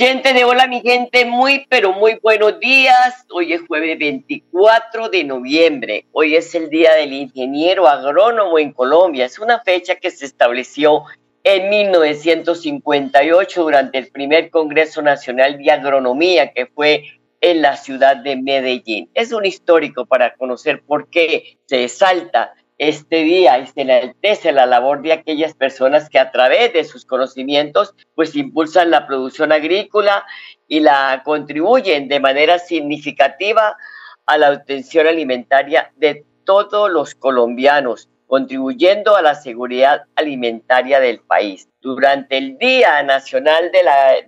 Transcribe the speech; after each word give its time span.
Oyente 0.00 0.32
de 0.32 0.44
Hola 0.44 0.66
mi 0.66 0.80
gente, 0.80 1.26
muy 1.26 1.66
pero 1.68 1.92
muy 1.92 2.18
buenos 2.22 2.58
días. 2.58 3.26
Hoy 3.30 3.52
es 3.52 3.60
jueves 3.68 3.98
24 3.98 5.10
de 5.10 5.24
noviembre. 5.24 6.06
Hoy 6.12 6.36
es 6.36 6.54
el 6.54 6.70
Día 6.70 6.94
del 6.94 7.12
Ingeniero 7.12 7.86
Agrónomo 7.86 8.58
en 8.58 8.72
Colombia. 8.72 9.26
Es 9.26 9.38
una 9.38 9.60
fecha 9.60 9.96
que 9.96 10.10
se 10.10 10.24
estableció 10.24 11.02
en 11.44 11.68
1958 11.68 13.62
durante 13.62 13.98
el 13.98 14.08
primer 14.08 14.48
Congreso 14.48 15.02
Nacional 15.02 15.58
de 15.58 15.70
Agronomía 15.70 16.50
que 16.54 16.64
fue 16.64 17.04
en 17.42 17.60
la 17.60 17.76
ciudad 17.76 18.16
de 18.16 18.36
Medellín. 18.36 19.10
Es 19.12 19.32
un 19.32 19.44
histórico 19.44 20.06
para 20.06 20.34
conocer 20.34 20.82
por 20.82 21.10
qué 21.10 21.58
se 21.66 21.84
exalta 21.84 22.54
este 22.80 23.24
día 23.24 23.58
y 23.58 23.66
se 23.66 23.82
enaltece 23.82 24.52
la 24.52 24.64
labor 24.64 25.02
de 25.02 25.12
aquellas 25.12 25.52
personas 25.52 26.08
que 26.08 26.18
a 26.18 26.30
través 26.30 26.72
de 26.72 26.84
sus 26.84 27.04
conocimientos 27.04 27.94
pues 28.14 28.34
impulsan 28.34 28.90
la 28.90 29.06
producción 29.06 29.52
agrícola 29.52 30.24
y 30.66 30.80
la 30.80 31.20
contribuyen 31.22 32.08
de 32.08 32.20
manera 32.20 32.58
significativa 32.58 33.76
a 34.24 34.38
la 34.38 34.52
obtención 34.52 35.06
alimentaria 35.06 35.92
de 35.96 36.24
todos 36.44 36.90
los 36.90 37.14
colombianos, 37.14 38.08
contribuyendo 38.26 39.14
a 39.14 39.20
la 39.20 39.34
seguridad 39.34 40.04
alimentaria 40.16 41.00
del 41.00 41.20
país. 41.20 41.68
Durante 41.82 42.36
el 42.36 42.58
Día 42.58 43.02
Nacional 43.02 43.72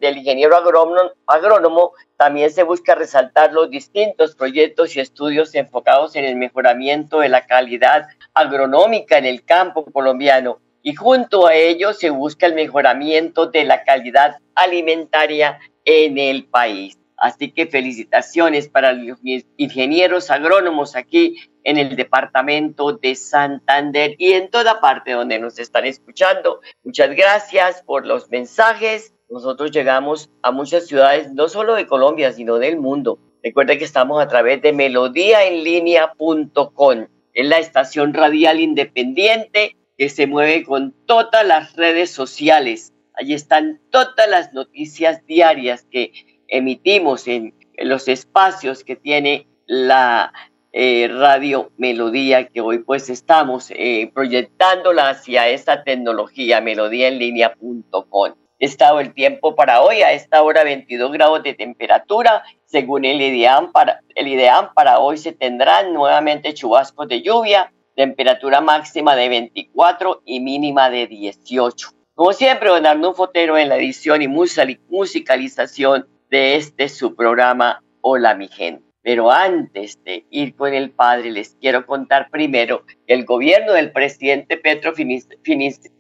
del 0.01 0.17
Ingeniero 0.17 0.57
Agrónomo, 0.57 1.11
Agrónomo 1.27 1.93
también 2.17 2.51
se 2.51 2.63
busca 2.63 2.95
resaltar 2.95 3.53
los 3.53 3.69
distintos 3.69 4.35
proyectos 4.35 4.97
y 4.97 5.01
estudios 5.01 5.55
enfocados 5.55 6.17
en 6.17 6.25
el 6.25 6.37
mejoramiento 6.37 7.21
de 7.21 7.29
la 7.29 7.45
calidad 7.45 8.07
agronómica 8.33 9.19
en 9.19 9.27
el 9.27 9.45
campo 9.45 9.85
colombiano 9.85 10.61
y 10.83 10.95
junto 10.95 11.47
a 11.47 11.55
ello 11.55 11.93
se 11.93 12.09
busca 12.09 12.47
el 12.47 12.55
mejoramiento 12.55 13.47
de 13.47 13.65
la 13.65 13.85
calidad 13.85 14.39
alimentaria 14.55 15.59
en 15.85 16.17
el 16.17 16.47
país. 16.47 16.99
Así 17.19 17.53
que 17.53 17.67
felicitaciones 17.67 18.69
para 18.69 18.95
los 18.95 19.19
ingenieros 19.59 20.31
agrónomos 20.31 20.97
aquí 20.97 21.37
en 21.65 21.79
el 21.79 21.97
departamento 21.97 22.93
de 22.93 23.15
Santander 23.15 24.15
y 24.19 24.33
en 24.33 24.51
toda 24.51 24.81
parte 24.81 25.13
donde 25.13 25.39
nos 25.39 25.59
están 25.59 25.87
escuchando. 25.87 26.61
Muchas 26.85 27.15
gracias 27.15 27.83
por 27.83 28.07
los 28.07 28.31
mensajes. 28.31 29.15
Nosotros 29.29 29.71
llegamos 29.71 30.31
a 30.43 30.51
muchas 30.51 30.87
ciudades, 30.87 31.33
no 31.33 31.49
solo 31.49 31.75
de 31.75 31.87
Colombia, 31.87 32.33
sino 32.33 32.59
del 32.59 32.79
mundo. 32.79 33.19
Recuerda 33.43 33.77
que 33.77 33.85
estamos 33.85 34.23
a 34.23 34.29
través 34.29 34.63
de 34.63 34.73
melodíaenlínea.com. 34.73 37.07
Es 37.35 37.47
la 37.47 37.59
estación 37.59 38.15
radial 38.15 38.61
independiente 38.61 39.77
que 39.97 40.09
se 40.09 40.27
mueve 40.27 40.65
con 40.65 40.93
todas 41.07 41.47
las 41.47 41.77
redes 41.77 42.11
sociales. 42.11 42.93
Allí 43.15 43.35
están 43.35 43.81
todas 43.91 44.29
las 44.29 44.53
noticias 44.53 45.25
diarias 45.27 45.87
que 45.91 46.13
emitimos 46.49 47.29
en, 47.29 47.55
los 47.79 48.07
espacios 48.07 48.85
que 48.85 48.97
tiene 48.97 49.47
la 49.67 50.33
eh, 50.73 51.09
Radio 51.09 51.71
Melodía, 51.77 52.49
que 52.49 52.61
hoy 52.61 52.79
pues 52.79 53.11
estamos 53.11 53.71
eh, 53.71 54.11
proyectándola 54.15 55.11
hacia 55.11 55.49
esta 55.49 55.85
tecnología, 55.85 56.61
melodíaenlínea.com. 56.61 58.33
Estado 58.59 59.01
el 59.01 59.13
tiempo 59.13 59.55
para 59.55 59.83
hoy, 59.83 60.03
a 60.03 60.13
esta 60.13 60.43
hora 60.43 60.65
22 60.65 61.13
grados 61.13 61.43
de 61.43 61.55
temperatura, 61.55 62.45
según 62.65 63.05
el 63.05 63.21
IDEAM 63.21 63.73
para, 63.73 64.01
el 64.15 64.41
para 64.75 65.01
hoy 65.01 65.19
se 65.19 65.33
tendrán 65.33 65.93
nuevamente 65.93 66.55
chubascos 66.55 67.09
de 67.09 67.23
lluvia, 67.23 67.73
temperatura 67.97 68.61
máxima 68.61 69.17
de 69.17 69.29
24 69.29 70.23
y 70.25 70.41
mínima 70.41 70.91
de 70.91 71.07
18. 71.07 71.89
Como 72.15 72.33
siempre, 72.33 72.69
don 72.69 72.87
Arnulfo 72.87 73.27
Fotero 73.27 73.59
en 73.59 73.69
la 73.69 73.77
edición 73.77 74.23
y 74.23 74.29
musicalización 74.29 76.07
de 76.31 76.57
este 76.57 76.89
su 76.89 77.15
programa 77.15 77.83
Hola 78.01 78.35
mi 78.35 78.49
gente. 78.49 78.92
Pero 79.03 79.33
antes 79.33 79.99
de 80.05 80.25
ir 80.31 80.55
con 80.55 80.73
el 80.73 80.93
padre, 80.93 81.33
les 81.33 81.57
quiero 81.61 81.85
contar 81.87 82.31
primero 82.31 82.87
que 82.87 83.15
el 83.15 83.25
gobierno 83.25 83.73
del 83.73 83.91
presidente 83.91 84.57
Petro 84.57 84.93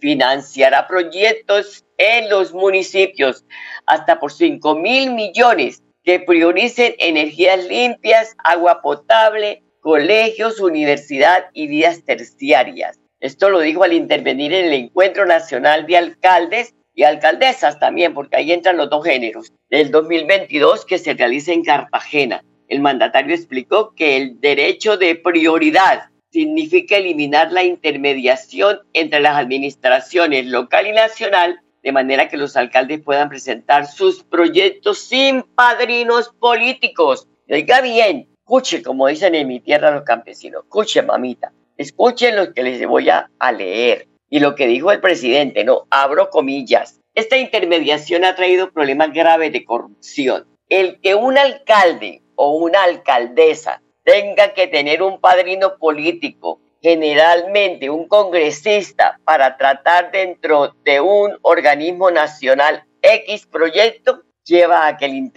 financiará 0.00 0.86
proyectos 0.86 1.84
en 1.98 2.30
los 2.30 2.54
municipios 2.54 3.44
hasta 3.86 4.20
por 4.20 4.32
5 4.32 4.76
mil 4.76 5.12
millones 5.12 5.82
que 6.04 6.20
prioricen 6.20 6.94
energías 6.98 7.64
limpias, 7.64 8.36
agua 8.44 8.80
potable, 8.82 9.62
colegios, 9.80 10.60
universidad 10.60 11.46
y 11.52 11.66
vías 11.66 12.04
terciarias. 12.04 12.98
Esto 13.18 13.50
lo 13.50 13.60
dijo 13.60 13.82
al 13.82 13.92
intervenir 13.92 14.52
en 14.52 14.66
el 14.66 14.72
Encuentro 14.74 15.26
Nacional 15.26 15.86
de 15.86 15.96
Alcaldes 15.96 16.74
y 16.94 17.04
alcaldesas 17.04 17.78
también, 17.78 18.14
porque 18.14 18.36
ahí 18.36 18.52
entran 18.52 18.76
los 18.76 18.90
dos 18.90 19.04
géneros, 19.04 19.52
del 19.70 19.90
2022 19.90 20.84
que 20.84 20.98
se 20.98 21.14
realiza 21.14 21.52
en 21.52 21.64
Cartagena. 21.64 22.42
El 22.72 22.80
mandatario 22.80 23.34
explicó 23.34 23.94
que 23.94 24.16
el 24.16 24.40
derecho 24.40 24.96
de 24.96 25.14
prioridad 25.14 26.04
significa 26.30 26.96
eliminar 26.96 27.52
la 27.52 27.64
intermediación 27.64 28.78
entre 28.94 29.20
las 29.20 29.36
administraciones 29.36 30.46
local 30.46 30.86
y 30.86 30.92
nacional, 30.92 31.60
de 31.82 31.92
manera 31.92 32.30
que 32.30 32.38
los 32.38 32.56
alcaldes 32.56 33.02
puedan 33.02 33.28
presentar 33.28 33.86
sus 33.86 34.24
proyectos 34.24 35.00
sin 35.00 35.42
padrinos 35.42 36.30
políticos. 36.40 37.28
Oiga 37.46 37.82
bien, 37.82 38.30
escuche, 38.38 38.82
como 38.82 39.06
dicen 39.06 39.34
en 39.34 39.48
mi 39.48 39.60
tierra 39.60 39.90
los 39.90 40.04
campesinos, 40.04 40.62
escuche, 40.62 41.02
mamita, 41.02 41.52
escuchen 41.76 42.36
lo 42.36 42.54
que 42.54 42.62
les 42.62 42.86
voy 42.86 43.10
a 43.10 43.28
leer 43.52 44.08
y 44.30 44.40
lo 44.40 44.54
que 44.54 44.66
dijo 44.66 44.92
el 44.92 45.00
presidente, 45.00 45.62
no, 45.62 45.86
abro 45.90 46.30
comillas. 46.30 46.98
Esta 47.14 47.36
intermediación 47.36 48.24
ha 48.24 48.34
traído 48.34 48.72
problemas 48.72 49.12
graves 49.12 49.52
de 49.52 49.62
corrupción. 49.62 50.46
El 50.70 51.00
que 51.02 51.14
un 51.14 51.36
alcalde 51.36 52.21
o 52.44 52.56
una 52.56 52.82
alcaldesa 52.82 53.80
tenga 54.02 54.52
que 54.52 54.66
tener 54.66 55.00
un 55.00 55.20
padrino 55.20 55.78
político, 55.78 56.60
generalmente 56.80 57.88
un 57.88 58.08
congresista, 58.08 59.20
para 59.22 59.56
tratar 59.56 60.10
dentro 60.10 60.74
de 60.82 61.00
un 61.00 61.38
organismo 61.42 62.10
nacional 62.10 62.82
X 63.00 63.46
proyecto, 63.46 64.22
lleva 64.42 64.88
a 64.88 64.96
que 64.96 65.04
el, 65.04 65.32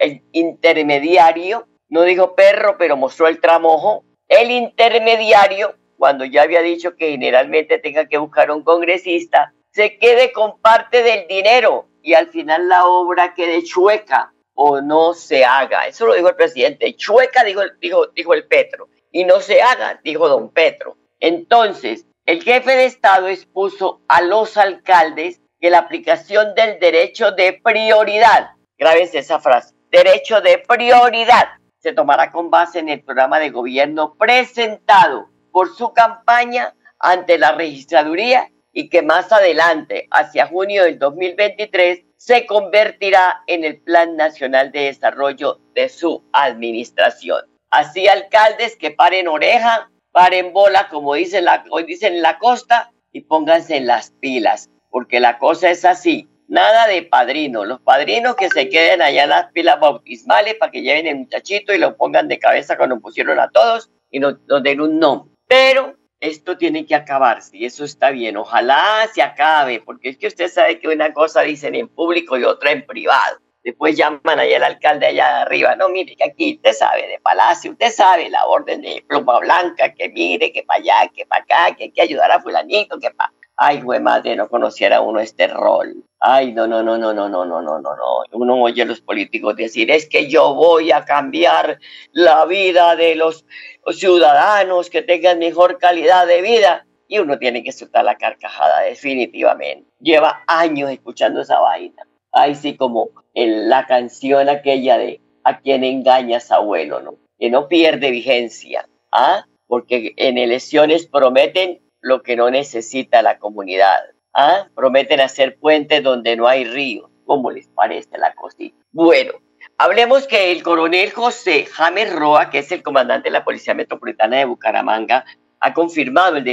el 0.00 0.22
intermediario, 0.32 1.68
no 1.90 2.04
dijo 2.04 2.34
perro, 2.34 2.76
pero 2.78 2.96
mostró 2.96 3.28
el 3.28 3.38
tramojo, 3.38 4.04
el 4.26 4.50
intermediario 4.50 5.74
cuando 5.98 6.24
ya 6.24 6.40
había 6.40 6.62
dicho 6.62 6.96
que 6.96 7.10
generalmente 7.10 7.76
tenga 7.76 8.08
que 8.08 8.16
buscar 8.16 8.50
un 8.50 8.64
congresista, 8.64 9.52
se 9.72 9.98
quede 9.98 10.32
con 10.32 10.58
parte 10.62 11.02
del 11.02 11.26
dinero 11.28 11.90
y 12.00 12.14
al 12.14 12.28
final 12.28 12.66
la 12.66 12.86
obra 12.86 13.34
quede 13.34 13.62
chueca 13.62 14.32
o 14.62 14.82
no 14.82 15.14
se 15.14 15.42
haga. 15.42 15.86
Eso 15.86 16.04
lo 16.04 16.12
dijo 16.12 16.28
el 16.28 16.36
presidente. 16.36 16.94
Chueca 16.94 17.44
dijo, 17.44 17.62
dijo, 17.80 18.08
dijo 18.08 18.34
el 18.34 18.46
Petro 18.46 18.90
y 19.10 19.24
no 19.24 19.40
se 19.40 19.62
haga, 19.62 19.98
dijo 20.04 20.28
don 20.28 20.50
Petro. 20.50 20.98
Entonces, 21.18 22.06
el 22.26 22.42
jefe 22.42 22.76
de 22.76 22.84
Estado 22.84 23.28
expuso 23.28 24.02
a 24.06 24.20
los 24.20 24.58
alcaldes 24.58 25.40
que 25.62 25.70
la 25.70 25.78
aplicación 25.78 26.54
del 26.54 26.78
derecho 26.78 27.32
de 27.32 27.54
prioridad, 27.54 28.50
grábense 28.76 29.20
esa 29.20 29.40
frase, 29.40 29.74
derecho 29.90 30.42
de 30.42 30.58
prioridad, 30.58 31.48
se 31.78 31.94
tomará 31.94 32.30
con 32.30 32.50
base 32.50 32.80
en 32.80 32.90
el 32.90 33.02
programa 33.02 33.38
de 33.38 33.48
gobierno 33.48 34.14
presentado 34.18 35.30
por 35.52 35.74
su 35.74 35.94
campaña 35.94 36.74
ante 36.98 37.38
la 37.38 37.52
registraduría 37.52 38.50
y 38.74 38.90
que 38.90 39.00
más 39.00 39.32
adelante, 39.32 40.06
hacia 40.10 40.46
junio 40.46 40.84
del 40.84 40.98
2023, 40.98 42.04
se 42.20 42.44
convertirá 42.44 43.42
en 43.46 43.64
el 43.64 43.80
Plan 43.80 44.14
Nacional 44.14 44.72
de 44.72 44.80
Desarrollo 44.80 45.58
de 45.74 45.88
su 45.88 46.22
administración. 46.32 47.40
Así 47.70 48.08
alcaldes 48.08 48.76
que 48.76 48.90
paren 48.90 49.26
oreja, 49.26 49.90
paren 50.12 50.52
bola, 50.52 50.88
como 50.90 51.14
dicen, 51.14 51.46
la, 51.46 51.64
hoy 51.70 51.84
dicen 51.84 52.14
en 52.14 52.22
la 52.22 52.38
costa, 52.38 52.92
y 53.10 53.22
pónganse 53.22 53.76
en 53.78 53.86
las 53.86 54.10
pilas, 54.20 54.68
porque 54.90 55.18
la 55.18 55.38
cosa 55.38 55.70
es 55.70 55.86
así. 55.86 56.28
Nada 56.46 56.88
de 56.88 57.02
padrino. 57.02 57.64
Los 57.64 57.80
padrinos 57.80 58.36
que 58.36 58.50
se 58.50 58.68
queden 58.68 59.00
allá 59.00 59.22
en 59.22 59.30
las 59.30 59.52
pilas 59.52 59.80
bautismales 59.80 60.56
para 60.56 60.70
que 60.70 60.82
lleven 60.82 61.06
el 61.06 61.16
muchachito 61.16 61.72
y 61.72 61.78
lo 61.78 61.96
pongan 61.96 62.28
de 62.28 62.38
cabeza 62.38 62.76
cuando 62.76 63.00
pusieron 63.00 63.40
a 63.40 63.50
todos 63.50 63.88
y 64.10 64.20
nos, 64.20 64.34
den 64.62 64.80
un 64.80 64.98
nombre. 64.98 65.32
Pero 65.48 65.96
esto 66.20 66.56
tiene 66.56 66.86
que 66.86 66.94
acabarse 66.94 67.56
y 67.56 67.64
eso 67.64 67.84
está 67.84 68.10
bien. 68.10 68.36
Ojalá 68.36 69.08
se 69.12 69.22
acabe, 69.22 69.80
porque 69.80 70.10
es 70.10 70.18
que 70.18 70.26
usted 70.26 70.48
sabe 70.48 70.78
que 70.78 70.88
una 70.88 71.12
cosa 71.12 71.40
dicen 71.42 71.74
en 71.74 71.88
público 71.88 72.38
y 72.38 72.44
otra 72.44 72.72
en 72.72 72.86
privado. 72.86 73.38
Después 73.62 73.96
llaman 73.96 74.38
allá 74.38 74.56
al 74.56 74.64
alcalde 74.64 75.06
allá 75.06 75.42
arriba. 75.42 75.76
No, 75.76 75.88
mire 75.88 76.16
que 76.16 76.24
aquí 76.24 76.54
usted 76.56 76.72
sabe 76.72 77.08
de 77.08 77.18
palacio, 77.20 77.72
usted 77.72 77.90
sabe 77.90 78.30
la 78.30 78.46
orden 78.46 78.80
de 78.80 79.04
pluma 79.06 79.38
blanca, 79.40 79.92
que 79.92 80.08
mire, 80.08 80.52
que 80.52 80.62
para 80.62 80.80
allá, 80.80 81.10
que 81.14 81.26
para 81.26 81.42
acá, 81.42 81.76
que 81.76 81.84
hay 81.84 81.92
que 81.92 82.02
ayudar 82.02 82.30
a 82.30 82.40
fulanito, 82.40 82.98
que 82.98 83.10
para 83.10 83.32
Ay, 83.62 83.82
güey, 83.82 84.00
madre, 84.00 84.36
no 84.36 84.48
conociera 84.48 85.02
uno 85.02 85.20
este 85.20 85.46
rol. 85.46 86.02
Ay, 86.22 86.52
no, 86.52 86.66
no, 86.66 86.82
no, 86.82 86.98
no, 86.98 87.14
no, 87.14 87.28
no, 87.30 87.46
no, 87.46 87.62
no, 87.62 87.80
no, 87.80 87.80
no. 87.80 88.22
Uno 88.32 88.62
oye 88.62 88.82
a 88.82 88.84
los 88.84 89.00
políticos 89.00 89.56
decir, 89.56 89.90
es 89.90 90.06
que 90.06 90.28
yo 90.28 90.54
voy 90.54 90.92
a 90.92 91.06
cambiar 91.06 91.78
la 92.12 92.44
vida 92.44 92.94
de 92.94 93.14
los 93.14 93.46
ciudadanos 93.90 94.90
que 94.90 95.00
tengan 95.00 95.38
mejor 95.38 95.78
calidad 95.78 96.26
de 96.26 96.42
vida. 96.42 96.86
Y 97.08 97.18
uno 97.20 97.38
tiene 97.38 97.64
que 97.64 97.72
soltar 97.72 98.04
la 98.04 98.16
carcajada, 98.16 98.82
definitivamente. 98.82 99.90
Lleva 99.98 100.44
años 100.46 100.90
escuchando 100.90 101.40
esa 101.40 101.58
vaina. 101.58 102.06
Ay, 102.32 102.54
sí, 102.54 102.76
como 102.76 103.08
la 103.34 103.86
canción 103.86 104.48
aquella 104.48 104.98
de 104.98 105.20
A 105.42 105.58
quien 105.60 105.84
engañas, 105.84 106.52
abuelo, 106.52 107.00
¿no? 107.00 107.14
Que 107.38 107.48
no 107.48 107.66
pierde 107.66 108.10
vigencia. 108.10 108.86
¿Ah? 109.10 109.46
Porque 109.66 110.12
en 110.16 110.36
elecciones 110.36 111.06
prometen 111.06 111.80
lo 112.02 112.22
que 112.22 112.36
no 112.36 112.50
necesita 112.50 113.22
la 113.22 113.38
comunidad. 113.38 114.00
¿Ah? 114.34 114.68
Prometen 114.74 115.20
hacer 115.20 115.58
puentes 115.58 116.02
donde 116.02 116.36
no 116.36 116.46
hay 116.46 116.64
río. 116.64 117.10
¿Cómo 117.24 117.50
les 117.50 117.68
parece 117.68 118.18
la 118.18 118.34
cosita? 118.34 118.76
Bueno, 118.92 119.32
hablemos 119.78 120.26
que 120.26 120.52
el 120.52 120.62
coronel 120.62 121.10
José 121.10 121.66
James 121.66 122.12
Roa, 122.12 122.50
que 122.50 122.58
es 122.58 122.72
el 122.72 122.82
comandante 122.82 123.28
de 123.28 123.32
la 123.32 123.44
Policía 123.44 123.74
Metropolitana 123.74 124.38
de 124.38 124.44
Bucaramanga, 124.44 125.24
ha 125.60 125.74
confirmado 125.74 126.36
el 126.36 126.44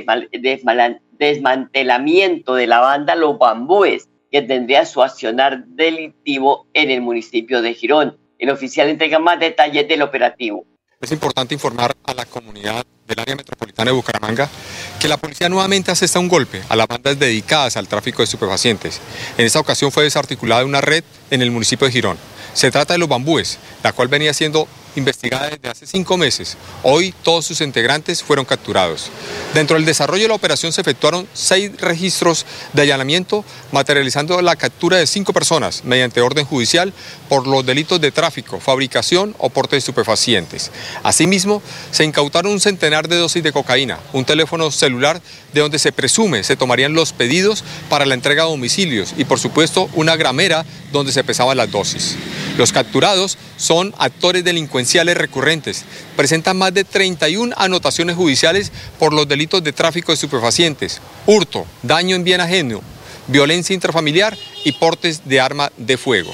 desmantelamiento 1.12 2.56
de 2.56 2.68
la 2.68 2.80
banda 2.80 3.16
Los 3.16 3.38
Bambúes, 3.40 4.10
que 4.32 4.42
tendría 4.42 4.86
su 4.86 5.02
accionar 5.02 5.66
delictivo 5.66 6.68
en 6.74 6.92
el 6.92 7.02
municipio 7.02 7.62
de 7.62 7.74
Girón. 7.74 8.18
El 8.38 8.50
oficial 8.50 8.90
entrega 8.90 9.20
más 9.20 9.40
detalles 9.40 9.88
del 9.88 10.02
operativo. 10.02 10.66
Es 11.00 11.12
importante 11.12 11.54
informar 11.54 11.96
a 12.04 12.14
la 12.14 12.26
comunidad 12.26 12.86
del 13.08 13.20
área 13.20 13.36
metropolitana 13.36 13.92
de 13.92 13.98
Bucaramanga 13.98 14.50
que 15.00 15.08
la 15.08 15.18
policía 15.18 15.50
nuevamente 15.50 15.92
asesta 15.92 16.20
un 16.20 16.28
golpe 16.28 16.62
a 16.70 16.76
las 16.76 16.88
bandas 16.88 17.20
dedicadas 17.20 17.78
al 17.78 17.88
tráfico 17.88 18.20
de 18.20 18.26
estupefacientes. 18.26 19.00
En 19.38 19.46
esta 19.46 19.60
ocasión 19.60 19.92
fue 19.92 20.04
desarticulada 20.04 20.66
una 20.66 20.82
red 20.82 21.04
en 21.30 21.42
el 21.42 21.52
municipio 21.52 21.88
de 21.88 21.94
Girón. 21.94 22.18
Se 22.54 22.72
trata 22.72 22.94
de 22.94 23.00
los 23.00 23.10
bambúes, 23.10 23.60
la 23.84 23.94
cual 23.94 24.08
venía 24.08 24.34
siendo 24.34 24.68
investigada 24.98 25.50
desde 25.50 25.70
hace 25.70 25.88
cinco 25.88 26.18
meses. 26.18 26.58
Hoy 26.84 27.14
todos 27.24 27.46
sus 27.46 27.62
integrantes 27.62 28.24
fueron 28.24 28.46
capturados. 28.46 29.10
Dentro 29.54 29.76
del 29.78 29.86
desarrollo 29.86 30.24
de 30.24 30.30
la 30.30 30.36
operación 30.36 30.74
se 30.74 30.82
efectuaron 30.82 31.28
seis 31.34 31.72
registros 31.80 32.46
de 32.74 32.82
allanamiento, 32.82 33.46
materializando 33.72 34.42
la 34.42 34.56
captura 34.56 34.98
de 34.98 35.08
cinco 35.08 35.34
personas 35.34 35.84
mediante 35.84 36.22
orden 36.22 36.46
judicial 36.46 36.94
por 37.30 37.48
los 37.48 37.66
delitos 37.66 38.02
de 38.02 38.12
tráfico, 38.12 38.60
fabricación 38.60 39.36
o 39.38 39.50
porte 39.50 39.76
de 39.76 39.80
estupefacientes. 39.80 40.72
Asimismo, 41.04 41.62
se 41.92 42.04
incautaron 42.04 42.52
un 42.52 42.60
centenar 42.60 43.08
de 43.08 43.18
dosis 43.18 43.44
de 43.44 43.52
cocaína, 43.52 44.00
un 44.14 44.26
teléfono 44.26 44.72
celular 44.72 45.22
de 45.54 45.62
donde 45.62 45.80
se 45.80 45.92
presume 45.92 46.44
se 46.44 46.56
tomarían 46.56 46.94
los 46.94 47.14
pedidos 47.14 47.64
para 47.90 48.06
la 48.06 48.14
entrega 48.14 48.44
a 48.44 48.48
domicilios 48.48 49.14
y 49.18 49.26
por 49.26 49.40
supuesto 49.40 49.90
una 49.94 50.16
gramera 50.16 50.66
donde 50.92 51.12
se 51.12 51.24
pesaban 51.24 51.58
las 51.58 51.72
dosis. 51.72 52.16
Los 52.58 52.72
capturados 52.72 53.38
son 53.58 53.94
actores 53.98 54.44
delincuenciales 54.44 55.18
recurrentes. 55.18 55.84
Presentan 56.16 56.58
más 56.58 56.74
de 56.74 56.84
31 56.84 57.54
anotaciones 57.58 58.16
judiciales 58.16 58.72
por 58.98 59.14
los 59.14 59.28
delitos 59.28 59.64
de 59.64 59.74
tráfico 59.74 60.12
de 60.12 60.16
estupefacientes, 60.16 61.02
hurto, 61.26 61.66
daño 61.84 62.16
en 62.16 62.24
bien 62.24 62.40
ajeno, 62.40 62.82
violencia 63.28 63.74
intrafamiliar 63.74 64.38
y 64.64 64.72
portes 64.74 65.22
de 65.26 65.42
arma 65.42 65.72
de 65.76 65.98
fuego. 65.98 66.34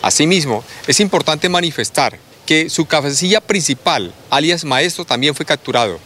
Asimismo, 0.00 0.64
es 0.86 1.00
importante 1.00 1.48
manifestar 1.48 2.16
que 2.46 2.70
su 2.70 2.86
cabecilla 2.86 3.40
principal, 3.40 4.14
alias 4.30 4.64
maestro, 4.64 5.04
también 5.04 5.34
fue 5.34 5.44
capturado. 5.44 6.00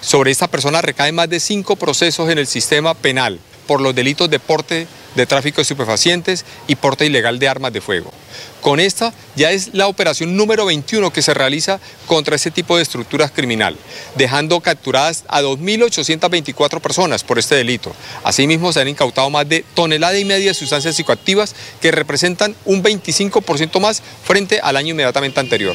Sobre 0.00 0.30
esta 0.30 0.48
persona 0.48 0.82
recaen 0.82 1.14
más 1.14 1.30
de 1.30 1.40
cinco 1.40 1.76
procesos 1.76 2.28
en 2.28 2.38
el 2.38 2.46
sistema 2.46 2.94
penal 2.94 3.38
por 3.66 3.80
los 3.80 3.94
delitos 3.94 4.30
de 4.30 4.38
porte 4.38 4.86
de 5.16 5.26
tráfico 5.26 5.56
de 5.56 5.62
estupefacientes 5.62 6.44
y 6.66 6.76
porte 6.76 7.06
ilegal 7.06 7.38
de 7.38 7.48
armas 7.48 7.72
de 7.72 7.80
fuego. 7.80 8.12
Con 8.60 8.80
esta 8.80 9.12
ya 9.34 9.50
es 9.50 9.74
la 9.74 9.86
operación 9.86 10.36
número 10.36 10.66
21 10.66 11.10
que 11.10 11.22
se 11.22 11.34
realiza 11.34 11.80
contra 12.06 12.36
ese 12.36 12.50
tipo 12.50 12.76
de 12.76 12.82
estructuras 12.82 13.30
criminal, 13.30 13.76
dejando 14.14 14.60
capturadas 14.60 15.24
a 15.28 15.40
2.824 15.42 16.80
personas 16.80 17.24
por 17.24 17.38
este 17.38 17.54
delito. 17.54 17.94
Asimismo, 18.24 18.72
se 18.72 18.80
han 18.80 18.88
incautado 18.88 19.30
más 19.30 19.48
de 19.48 19.64
tonelada 19.74 20.18
y 20.18 20.24
media 20.24 20.48
de 20.48 20.54
sustancias 20.54 20.96
psicoactivas 20.96 21.54
que 21.80 21.92
representan 21.92 22.54
un 22.64 22.82
25% 22.82 23.80
más 23.80 24.02
frente 24.24 24.60
al 24.60 24.76
año 24.76 24.90
inmediatamente 24.90 25.40
anterior. 25.40 25.74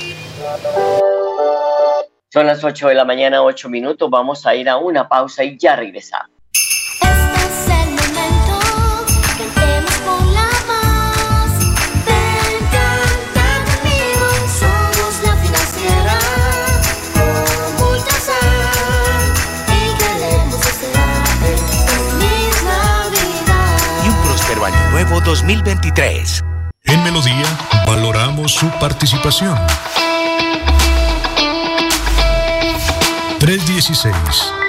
Son 2.33 2.47
las 2.47 2.63
8 2.63 2.87
de 2.87 2.95
la 2.95 3.03
mañana, 3.03 3.43
8 3.43 3.67
minutos. 3.69 4.09
Vamos 4.09 4.45
a 4.45 4.55
ir 4.55 4.69
a 4.69 4.77
una 4.77 5.09
pausa 5.09 5.43
y 5.43 5.57
ya 5.57 5.75
regresamos. 5.75 6.29
Nuevo 24.69 25.19
2023. 25.21 26.43
En 26.83 27.03
Melodía 27.03 27.45
valoramos 27.87 28.53
su 28.53 28.69
participación. 28.79 29.57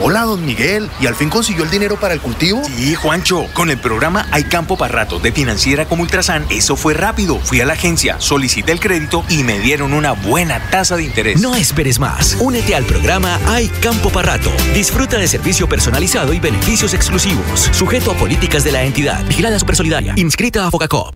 Hola, 0.00 0.22
don 0.22 0.44
Miguel. 0.44 0.88
¿Y 1.00 1.06
al 1.06 1.14
fin 1.14 1.30
consiguió 1.30 1.64
el 1.64 1.70
dinero 1.70 1.98
para 1.98 2.14
el 2.14 2.20
cultivo? 2.20 2.62
Sí, 2.64 2.94
Juancho. 2.94 3.46
Con 3.54 3.70
el 3.70 3.78
programa 3.78 4.26
Hay 4.30 4.44
Campo 4.44 4.76
para 4.76 4.92
Rato 4.92 5.18
de 5.18 5.32
Financiera 5.32 5.86
como 5.86 6.02
Ultrasan, 6.02 6.46
eso 6.50 6.76
fue 6.76 6.94
rápido. 6.94 7.38
Fui 7.38 7.60
a 7.60 7.64
la 7.64 7.72
agencia, 7.72 8.16
solicité 8.20 8.72
el 8.72 8.80
crédito 8.80 9.24
y 9.28 9.42
me 9.42 9.58
dieron 9.58 9.92
una 9.92 10.12
buena 10.12 10.60
tasa 10.70 10.96
de 10.96 11.04
interés. 11.04 11.40
No 11.40 11.54
esperes 11.54 11.98
más. 11.98 12.36
Únete 12.40 12.74
al 12.74 12.84
programa 12.84 13.40
Hay 13.46 13.68
Campo 13.80 14.10
para 14.10 14.36
Rato. 14.36 14.52
Disfruta 14.74 15.16
de 15.18 15.26
servicio 15.26 15.68
personalizado 15.68 16.32
y 16.32 16.38
beneficios 16.38 16.94
exclusivos. 16.94 17.68
Sujeto 17.72 18.12
a 18.12 18.14
políticas 18.14 18.62
de 18.62 18.72
la 18.72 18.84
entidad. 18.84 19.24
Vigilada 19.24 19.58
Solidaria. 19.80 20.14
Inscrita 20.16 20.66
a 20.66 20.70
Focacop. 20.70 21.14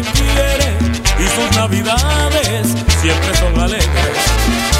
Quiere 0.00 0.76
y 1.18 1.28
sus 1.28 1.56
navidades 1.56 2.68
siempre 3.00 3.34
son 3.36 3.58
alegres. 3.60 4.16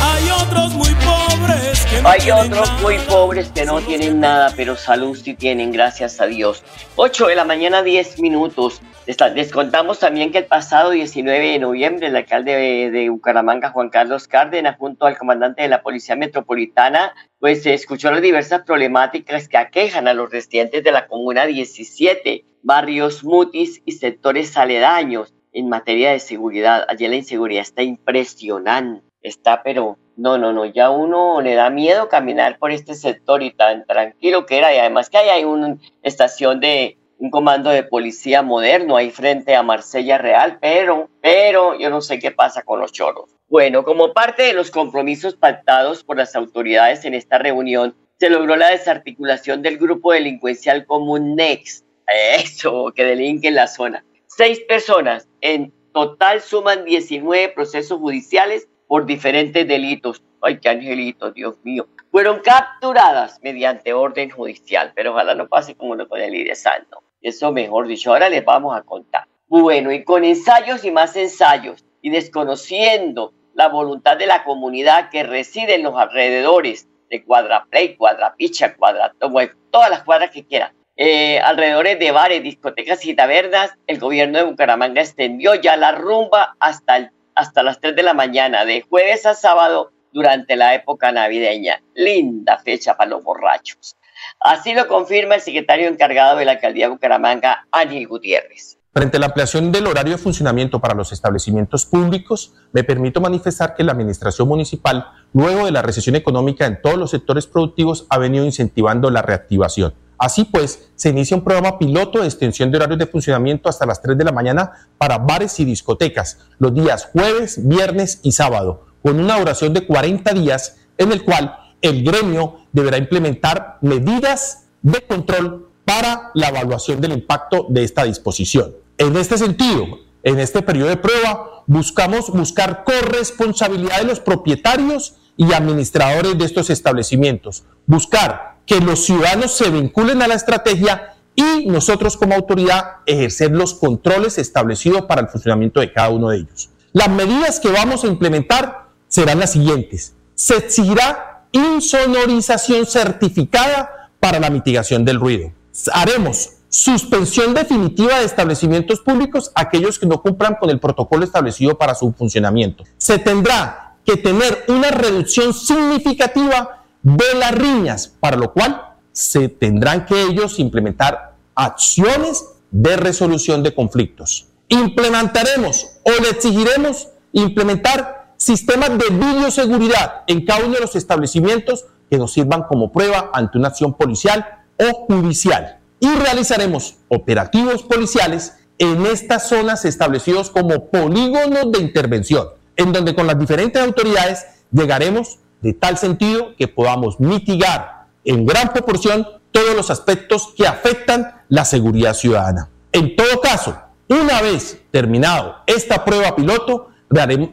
Hay 0.01 0.31
otros 0.31 0.73
muy 0.73 0.95
pobres 0.95 1.87
que 1.87 2.01
Hay 2.05 2.31
otros 2.31 2.71
muy 2.81 2.99
pobres 2.99 3.51
que 3.55 3.65
no 3.65 3.81
tienen 3.81 4.21
nada, 4.21 4.53
pero 4.57 4.77
salud 4.77 5.19
sí 5.23 5.35
tienen, 5.35 5.73
gracias 5.73 6.21
a 6.21 6.27
Dios. 6.27 6.63
8 6.97 7.27
de 7.27 7.35
la 7.37 7.45
mañana, 7.45 7.83
10 7.83 8.21
minutos. 8.21 8.81
Les 9.05 9.51
contamos 9.51 9.99
también 9.99 10.31
que 10.31 10.39
el 10.39 10.45
pasado 10.45 10.91
19 10.91 11.51
de 11.51 11.59
noviembre 11.59 12.07
el 12.07 12.15
alcalde 12.15 12.89
de, 12.89 13.11
Bucaramanga, 13.11 13.71
Juan 13.71 13.89
Carlos 13.89 14.29
Cárdenas, 14.29 14.77
junto 14.79 15.07
al 15.07 15.19
comandante 15.19 15.63
de 15.63 15.69
la 15.69 15.83
Policía 15.83 16.15
Metropolitana, 16.15 17.13
pues 17.41 17.67
escuchó 17.67 18.13
las 18.13 18.23
diversas 18.23 18.63
problemáticas 18.63 19.49
que 19.49 19.57
aquejan 19.57 20.07
a 20.07 20.15
los 20.15 20.31
residentes 20.31 20.85
de 20.85 20.93
la 20.93 21.09
Comuna 21.09 21.47
17, 21.47 22.45
barrios 22.63 23.25
mutis 23.25 23.83
y 23.85 23.91
sectores 23.91 24.57
aledaños 24.57 25.35
en 25.53 25.69
materia 25.69 26.13
de 26.13 26.21
seguridad. 26.21 26.87
Allí 26.89 27.09
la 27.09 27.17
inseguridad 27.17 27.63
está 27.63 27.83
impresionante, 27.83 29.03
está 29.21 29.65
pero 29.65 29.99
no, 30.17 30.39
no, 30.39 30.53
no, 30.53 30.65
ya 30.65 30.91
uno 30.91 31.41
le 31.41 31.55
da 31.55 31.71
miedo 31.71 32.09
caminar 32.09 32.57
por 32.57 32.71
este 32.71 32.95
sector 32.95 33.43
y 33.43 33.51
tan 33.51 33.85
tranquilo 33.85 34.47
que 34.47 34.59
era 34.59 34.73
y 34.73 34.79
además 34.79 35.11
que 35.11 35.19
hay 35.19 35.43
una 35.43 35.77
estación 36.03 36.61
de 36.61 36.99
un 37.23 37.31
comando 37.31 37.71
de 37.71 37.85
policía 37.85 38.43
moderno 38.43 38.97
ahí 38.97 39.13
frente 39.13 39.55
a 39.55 39.63
Marsella 39.63 40.19
Real, 40.19 40.59
pero, 40.61 41.09
pero 41.21 41.79
yo 41.79 41.89
no 41.89 42.01
sé 42.01 42.19
qué 42.19 42.33
pasa 42.33 42.65
con 42.65 42.81
los 42.81 42.91
choros. 42.91 43.31
Bueno, 43.49 43.85
como 43.85 44.13
parte 44.13 44.43
de 44.43 44.55
los 44.55 44.73
compromisos 44.73 45.37
pactados 45.37 46.03
por 46.03 46.17
las 46.17 46.35
autoridades 46.35 47.05
en 47.05 47.15
esta 47.15 47.39
reunión, 47.39 47.95
se 48.19 48.29
logró 48.29 48.57
la 48.57 48.71
desarticulación 48.71 49.63
del 49.63 49.79
grupo 49.79 50.13
delincuencial 50.13 50.85
común 50.85 51.37
NEX, 51.37 51.85
eso, 52.09 52.93
que 52.93 53.05
delinque 53.05 53.47
en 53.47 53.55
la 53.55 53.69
zona. 53.69 54.05
Seis 54.27 54.59
personas 54.67 55.29
en 55.43 55.73
total 55.93 56.41
suman 56.41 56.85
19 56.85 57.51
procesos 57.51 58.01
judiciales 58.01 58.67
por 58.89 59.07
diferentes 59.07 59.69
delitos. 59.69 60.25
Ay, 60.41 60.59
qué 60.59 60.71
angelitos, 60.71 61.33
Dios 61.35 61.55
mío. 61.63 61.87
Fueron 62.11 62.41
capturadas 62.41 63.39
mediante 63.43 63.93
orden 63.93 64.29
judicial, 64.29 64.93
pero 64.97 65.13
ojalá 65.13 65.37
no 65.37 65.47
pase 65.47 65.77
como 65.77 65.95
lo 65.95 66.09
con 66.09 66.21
el 66.21 66.57
Santo. 66.57 67.01
Eso 67.23 67.53
mejor 67.53 67.87
dicho, 67.87 68.11
ahora 68.11 68.29
les 68.29 68.45
vamos 68.45 68.77
a 68.77 68.83
contar. 68.83 69.27
Bueno, 69.49 69.93
y 69.93 70.05
con 70.05 70.25
ensayos 70.25 70.85
y 70.85 70.91
más 70.91 71.17
ensayos, 71.17 71.85
y 72.01 72.11
desconociendo 72.11 73.33
la 73.55 73.69
voluntad 73.69 74.17
de 74.17 74.27
la 74.27 74.45
comunidad 74.45 75.11
que 75.11 75.23
reside 75.23 75.77
en 75.77 75.83
los 75.83 75.97
alrededores 75.97 76.89
de 77.11 77.23
Cuadraplay, 77.23 77.97
Cuadrapicha, 77.97 78.75
Cuadra, 78.75 79.13
bueno, 79.31 79.53
todas 79.71 79.91
las 79.91 80.03
cuadras 80.03 80.31
que 80.31 80.45
quieran, 80.45 80.73
eh, 80.97 81.39
alrededores 81.39 81.99
de 81.99 82.11
bares, 82.11 82.43
discotecas 82.43 83.05
y 83.07 83.15
tabernas, 83.15 83.73
el 83.87 83.99
gobierno 83.99 84.39
de 84.39 84.45
Bucaramanga 84.45 85.01
extendió 85.01 85.55
ya 85.55 85.77
la 85.77 85.93
rumba 85.93 86.57
hasta, 86.59 87.13
hasta 87.35 87.63
las 87.63 87.81
3 87.81 87.95
de 87.97 88.03
la 88.03 88.15
mañana, 88.15 88.65
de 88.65 88.83
jueves 88.83 89.27
a 89.27 89.35
sábado, 89.35 89.93
durante 90.13 90.57
la 90.57 90.75
época 90.75 91.11
navideña. 91.11 91.83
Linda 91.95 92.59
fecha 92.59 92.97
para 92.97 93.11
los 93.11 93.25
borrachos. 93.25 93.97
Así 94.41 94.75
lo 94.75 94.89
confirma 94.89 95.37
el 95.37 95.41
secretario 95.41 95.89
encargado 95.89 96.37
de 96.37 96.45
la 96.45 96.53
alcaldía 96.53 96.87
de 96.87 96.93
Bucaramanga, 96.93 97.67
Ángel 97.71 98.07
Gutiérrez. 98.07 98.79
Frente 98.95 99.17
a 99.17 99.21
la 99.21 99.27
ampliación 99.27 99.73
del 99.73 99.87
horario 99.87 100.13
de 100.13 100.19
funcionamiento 100.19 100.79
para 100.79 100.95
los 100.95 101.13
establecimientos 101.13 101.87
públicos, 101.87 102.53
me 102.73 102.85
permito 102.85 103.23
manifestar 103.23 103.75
que 103.75 103.85
la 103.85 103.93
Administración 103.93 104.47
Municipal, 104.49 105.07
luego 105.33 105.65
de 105.65 105.73
la 105.73 105.81
recesión 105.81 106.15
económica 106.15 106.67
en 106.67 106.83
todos 106.83 106.99
los 106.99 107.11
sectores 107.11 107.47
productivos, 107.47 108.07
ha 108.11 108.19
venido 108.19 108.45
incentivando 108.45 109.11
la 109.11 109.23
reactivación. 109.23 109.95
Así 110.19 110.45
pues, 110.45 110.91
se 110.95 111.09
inicia 111.09 111.37
un 111.37 111.43
programa 111.43 111.79
piloto 111.79 112.21
de 112.21 112.27
extensión 112.27 112.71
de 112.71 112.77
horarios 112.77 112.99
de 112.99 113.07
funcionamiento 113.07 113.71
hasta 113.71 113.87
las 113.87 114.03
3 114.03 114.19
de 114.19 114.25
la 114.25 114.31
mañana 114.31 114.73
para 114.99 115.17
bares 115.17 115.59
y 115.59 115.65
discotecas, 115.65 116.39
los 116.59 116.75
días 116.75 117.09
jueves, 117.13 117.67
viernes 117.67 118.21
y 118.23 118.33
sábado, 118.33 118.87
con 119.03 119.19
una 119.19 119.39
duración 119.39 119.73
de 119.73 119.87
40 119.87 120.35
días, 120.35 120.77
en 120.99 121.13
el 121.13 121.25
cual 121.25 121.57
el 121.83 122.03
gremio 122.05 122.57
deberá 122.73 122.97
implementar 122.97 123.79
medidas 123.83 124.67
de 124.83 125.01
control 125.03 125.69
para 125.85 126.31
la 126.35 126.49
evaluación 126.49 127.01
del 127.01 127.13
impacto 127.13 127.67
de 127.69 127.85
esta 127.85 128.05
disposición. 128.05 128.73
En 128.99 129.17
este 129.17 129.37
sentido, 129.37 129.99
en 130.23 130.39
este 130.39 130.63
periodo 130.63 130.89
de 130.91 130.97
prueba, 130.97 131.65
buscamos 131.67 132.31
buscar 132.31 132.85
corresponsabilidad 132.85 133.99
de 133.99 134.05
los 134.05 134.21
propietarios 134.21 135.17
y 135.37 135.53
administradores 135.53 136.39
de 136.39 136.45
estos 136.45 136.71
establecimientos, 136.71 137.65
buscar 137.87 138.57
que 138.67 138.81
los 138.81 139.05
ciudadanos 139.05 139.53
se 139.53 139.71
vinculen 139.71 140.23
a 140.23 140.29
la 140.29 140.35
estrategia 140.35 141.15
y 141.35 141.67
nosotros 141.67 142.17
como 142.17 142.35
autoridad 142.35 142.99
ejercer 143.07 143.51
los 143.51 143.75
controles 143.75 144.39
establecidos 144.39 145.03
para 145.03 145.23
el 145.23 145.29
funcionamiento 145.29 145.81
de 145.81 145.93
cada 145.93 146.11
uno 146.11 146.29
de 146.29 146.39
ellos. 146.39 146.71
Las 146.93 147.09
medidas 147.09 147.59
que 147.59 147.71
vamos 147.71 148.05
a 148.05 148.09
implementar 148.09 148.89
serán 149.09 149.41
las 149.41 149.53
siguientes. 149.53 150.15
Se 150.35 150.57
exigirá 150.57 151.32
insonorización 151.53 152.87
certificada 152.87 154.11
para 154.19 154.41
la 154.41 154.51
mitigación 154.51 155.05
del 155.05 155.21
ruido. 155.21 155.53
Haremos 155.93 156.55
suspensión 156.69 157.53
definitiva 157.53 158.19
de 158.19 158.25
establecimientos 158.25 159.01
públicos 159.01 159.53
aquellos 159.55 159.99
que 159.99 160.07
no 160.07 160.23
cumplan 160.23 160.55
con 160.55 160.71
el 160.71 160.81
protocolo 160.81 161.25
establecido 161.25 161.77
para 161.77 161.95
su 161.95 162.13
funcionamiento. 162.13 162.85
Se 162.97 163.19
tendrá 163.19 163.97
que 164.05 164.17
tener 164.17 164.65
una 164.69 164.91
reducción 164.91 165.53
significativa 165.53 166.85
de 167.03 167.35
las 167.39 167.53
riñas, 167.53 168.13
para 168.21 168.37
lo 168.37 168.53
cual 168.53 168.95
se 169.13 169.49
tendrán 169.49 170.07
que 170.07 170.23
ellos 170.23 170.59
implementar 170.59 171.35
acciones 171.55 172.45
de 172.71 172.97
resolución 172.97 173.63
de 173.63 173.75
conflictos. 173.75 174.47
Implementaremos 174.69 175.99
o 176.05 176.23
le 176.23 176.31
exigiremos 176.31 177.09
implementar 177.33 178.22
sistemas 178.43 178.91
de 178.99 179.09
bioseguridad 179.11 180.25
en 180.27 180.45
cada 180.45 180.65
uno 180.65 180.75
de 180.75 180.81
los 180.81 180.97
establecimientos 180.97 181.85
que 182.11 182.19
nos 182.19 182.33
sirvan 182.33 182.65
como 182.65 182.91
prueba 182.91 183.31
ante 183.33 183.57
una 183.57 183.69
acción 183.69 183.95
policial 183.95 184.65
o 184.79 185.07
judicial. 185.07 185.79
Y 186.01 186.11
realizaremos 186.11 186.97
operativos 187.07 187.85
policiales 187.85 188.55
en 188.79 189.07
estas 189.07 189.49
zonas 189.49 189.85
establecidos 189.85 190.51
como 190.51 190.87
polígonos 190.87 191.71
de 191.71 191.79
intervención, 191.79 192.49
en 192.75 192.93
donde 192.93 193.15
con 193.15 193.29
las 193.29 193.39
diferentes 193.39 193.81
autoridades 193.81 194.45
llegaremos 194.73 195.39
de 195.61 195.75
tal 195.75 195.97
sentido 195.97 196.57
que 196.57 196.67
podamos 196.67 197.21
mitigar 197.21 198.07
en 198.25 198.45
gran 198.45 198.73
proporción 198.73 199.25
todos 199.53 199.77
los 199.77 199.89
aspectos 199.89 200.49
que 200.57 200.67
afectan 200.67 201.43
la 201.49 201.65
seguridad 201.65 202.15
ciudadana. 202.15 202.71
En 202.91 203.15
todo 203.15 203.41
caso, 203.41 203.79
una 204.09 204.43
vez 204.43 204.83
terminado 204.91 205.59
esta 205.67 206.05
prueba 206.05 206.35
piloto, 206.35 206.92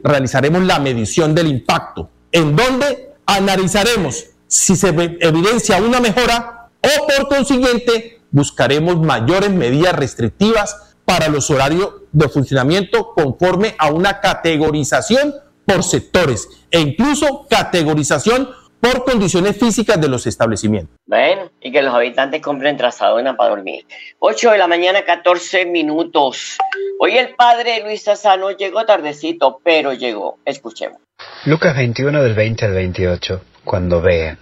realizaremos 0.03 0.63
la 0.63 0.79
medición 0.79 1.35
del 1.35 1.47
impacto, 1.47 2.09
en 2.31 2.55
donde 2.55 3.13
analizaremos. 3.25 4.25
Si 4.47 4.75
se 4.75 4.89
evidencia 4.89 5.77
una 5.77 5.99
mejora 5.99 6.69
o 6.81 7.07
por 7.07 7.27
consiguiente 7.27 8.21
buscaremos 8.31 8.99
mayores 8.99 9.49
medidas 9.49 9.93
restrictivas 9.93 10.95
para 11.05 11.27
los 11.27 11.49
horarios 11.49 11.93
de 12.11 12.29
funcionamiento 12.29 13.13
conforme 13.15 13.75
a 13.77 13.91
una 13.91 14.21
categorización 14.21 15.33
por 15.65 15.83
sectores 15.83 16.47
e 16.71 16.79
incluso 16.79 17.47
categorización 17.49 18.49
por 18.79 19.03
condiciones 19.03 19.57
físicas 19.57 19.99
de 19.99 20.07
los 20.07 20.25
establecimientos. 20.27 20.95
Bueno, 21.05 21.51
y 21.61 21.71
que 21.71 21.81
los 21.81 21.93
habitantes 21.93 22.41
compren 22.41 22.77
trazadona 22.77 23.35
para 23.35 23.51
dormir. 23.51 23.85
8 24.19 24.51
de 24.51 24.57
la 24.57 24.67
mañana, 24.67 25.03
14 25.03 25.65
minutos. 25.65 26.57
Hoy 26.99 27.17
el 27.17 27.35
padre 27.35 27.81
Luis 27.83 28.03
Sassano 28.03 28.51
llegó 28.51 28.85
tardecito, 28.85 29.59
pero 29.63 29.93
llegó. 29.93 30.39
Escuchemos. 30.45 30.99
Lucas 31.45 31.75
21 31.75 32.23
del 32.23 32.33
20 32.33 32.65
al 32.65 32.73
28. 32.73 33.41
Cuando 33.63 34.01
vea. 34.01 34.37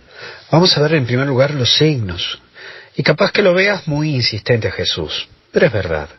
Vamos 0.52 0.78
a 0.78 0.82
ver 0.82 0.94
en 0.94 1.06
primer 1.06 1.28
lugar 1.28 1.52
los 1.52 1.74
signos. 1.76 2.42
Y 2.96 3.04
capaz 3.04 3.32
que 3.32 3.42
lo 3.42 3.54
veas 3.54 3.88
muy 3.88 4.16
insistente 4.16 4.72
Jesús. 4.72 5.28
Pero 5.52 5.68
es 5.68 5.74
verdad. 5.74 6.10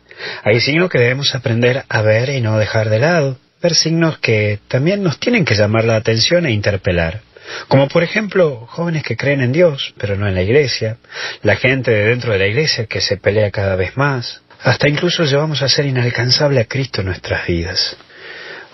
Hay 0.44 0.60
signos 0.60 0.90
que 0.90 0.98
debemos 0.98 1.34
aprender 1.34 1.84
a 1.88 2.02
ver 2.02 2.30
y 2.30 2.40
no 2.40 2.58
dejar 2.58 2.90
de 2.90 2.98
lado. 2.98 3.38
Ver 3.62 3.74
signos 3.74 4.18
que 4.18 4.60
también 4.68 5.02
nos 5.02 5.18
tienen 5.18 5.44
que 5.44 5.54
llamar 5.54 5.84
la 5.84 5.96
atención 5.96 6.46
e 6.46 6.52
interpelar. 6.52 7.22
Como 7.68 7.88
por 7.88 8.02
ejemplo, 8.02 8.66
jóvenes 8.68 9.02
que 9.02 9.16
creen 9.16 9.40
en 9.40 9.52
Dios, 9.52 9.94
pero 9.98 10.16
no 10.16 10.28
en 10.28 10.34
la 10.34 10.42
iglesia, 10.42 10.98
la 11.42 11.56
gente 11.56 11.90
de 11.90 12.04
dentro 12.04 12.32
de 12.32 12.38
la 12.38 12.46
iglesia 12.46 12.86
que 12.86 13.00
se 13.00 13.16
pelea 13.16 13.50
cada 13.50 13.76
vez 13.76 13.96
más, 13.96 14.42
hasta 14.62 14.88
incluso 14.88 15.24
llevamos 15.24 15.62
a 15.62 15.68
ser 15.68 15.86
inalcanzable 15.86 16.60
a 16.60 16.64
Cristo 16.64 17.00
en 17.00 17.06
nuestras 17.06 17.46
vidas. 17.46 17.96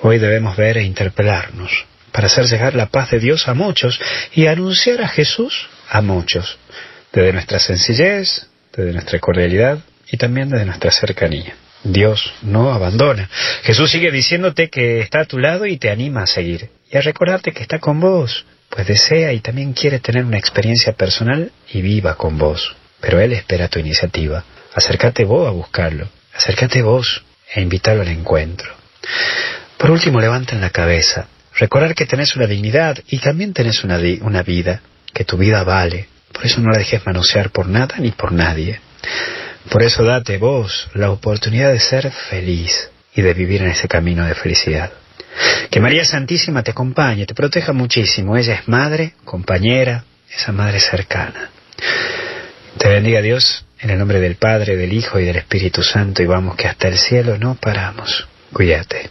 Hoy 0.02 0.18
debemos 0.18 0.56
ver 0.56 0.78
e 0.78 0.82
interpelarnos 0.82 1.86
para 2.12 2.26
hacer 2.26 2.46
llegar 2.46 2.74
la 2.74 2.86
paz 2.86 3.10
de 3.10 3.20
Dios 3.20 3.48
a 3.48 3.54
muchos 3.54 4.00
y 4.32 4.46
anunciar 4.46 5.02
a 5.02 5.08
Jesús 5.08 5.68
a 5.88 6.00
muchos, 6.00 6.58
desde 7.12 7.32
nuestra 7.32 7.58
sencillez, 7.58 8.46
desde 8.74 8.92
nuestra 8.92 9.18
cordialidad 9.18 9.78
y 10.10 10.16
también 10.16 10.48
desde 10.48 10.64
nuestra 10.64 10.90
cercanía. 10.90 11.54
Dios 11.84 12.32
no 12.42 12.72
abandona. 12.72 13.28
Jesús 13.62 13.90
sigue 13.90 14.10
diciéndote 14.10 14.70
que 14.70 15.00
está 15.00 15.20
a 15.20 15.24
tu 15.26 15.38
lado 15.38 15.66
y 15.66 15.76
te 15.76 15.90
anima 15.90 16.22
a 16.22 16.26
seguir 16.26 16.70
y 16.90 16.96
a 16.96 17.02
recordarte 17.02 17.52
que 17.52 17.62
está 17.62 17.78
con 17.78 18.00
vos, 18.00 18.46
pues 18.74 18.88
desea 18.88 19.32
y 19.32 19.38
también 19.38 19.72
quiere 19.72 20.00
tener 20.00 20.24
una 20.24 20.36
experiencia 20.36 20.94
personal 20.94 21.52
y 21.70 21.80
viva 21.80 22.16
con 22.16 22.36
vos. 22.38 22.74
Pero 23.00 23.20
Él 23.20 23.32
espera 23.32 23.68
tu 23.68 23.78
iniciativa. 23.78 24.42
Acércate 24.74 25.24
vos 25.24 25.46
a 25.46 25.52
buscarlo. 25.52 26.08
Acércate 26.34 26.82
vos 26.82 27.22
e 27.54 27.60
invitarlo 27.60 28.02
al 28.02 28.08
encuentro. 28.08 28.74
Por 29.78 29.92
último, 29.92 30.20
levanta 30.20 30.56
en 30.56 30.60
la 30.60 30.70
cabeza. 30.70 31.28
Recordar 31.54 31.94
que 31.94 32.04
tenés 32.04 32.34
una 32.34 32.48
dignidad 32.48 32.98
y 33.06 33.18
también 33.18 33.52
tenés 33.52 33.84
una, 33.84 34.00
una 34.22 34.42
vida. 34.42 34.80
que 35.12 35.24
tu 35.24 35.36
vida 35.36 35.62
vale. 35.62 36.08
Por 36.32 36.44
eso 36.44 36.60
no 36.60 36.70
la 36.72 36.78
dejes 36.78 37.06
manosear 37.06 37.50
por 37.50 37.68
nada 37.68 37.94
ni 37.98 38.10
por 38.10 38.32
nadie. 38.32 38.80
Por 39.70 39.84
eso 39.84 40.02
date 40.02 40.38
vos 40.38 40.88
la 40.94 41.12
oportunidad 41.12 41.70
de 41.70 41.78
ser 41.78 42.10
feliz 42.10 42.90
y 43.14 43.22
de 43.22 43.34
vivir 43.34 43.62
en 43.62 43.68
ese 43.68 43.86
camino 43.86 44.24
de 44.26 44.34
felicidad. 44.34 44.90
Que 45.70 45.80
María 45.80 46.04
Santísima 46.04 46.62
te 46.62 46.70
acompañe, 46.70 47.26
te 47.26 47.34
proteja 47.34 47.72
muchísimo. 47.72 48.36
Ella 48.36 48.54
es 48.54 48.68
madre, 48.68 49.14
compañera, 49.24 50.04
esa 50.30 50.52
madre 50.52 50.80
cercana. 50.80 51.50
Te 52.78 52.88
bendiga 52.88 53.20
Dios 53.20 53.66
en 53.80 53.90
el 53.90 53.98
nombre 53.98 54.20
del 54.20 54.36
Padre, 54.36 54.76
del 54.76 54.92
Hijo 54.92 55.18
y 55.18 55.24
del 55.24 55.36
Espíritu 55.36 55.82
Santo 55.82 56.22
y 56.22 56.26
vamos 56.26 56.56
que 56.56 56.68
hasta 56.68 56.88
el 56.88 56.98
cielo 56.98 57.38
no 57.38 57.54
paramos. 57.54 58.26
Cuídate. 58.52 59.10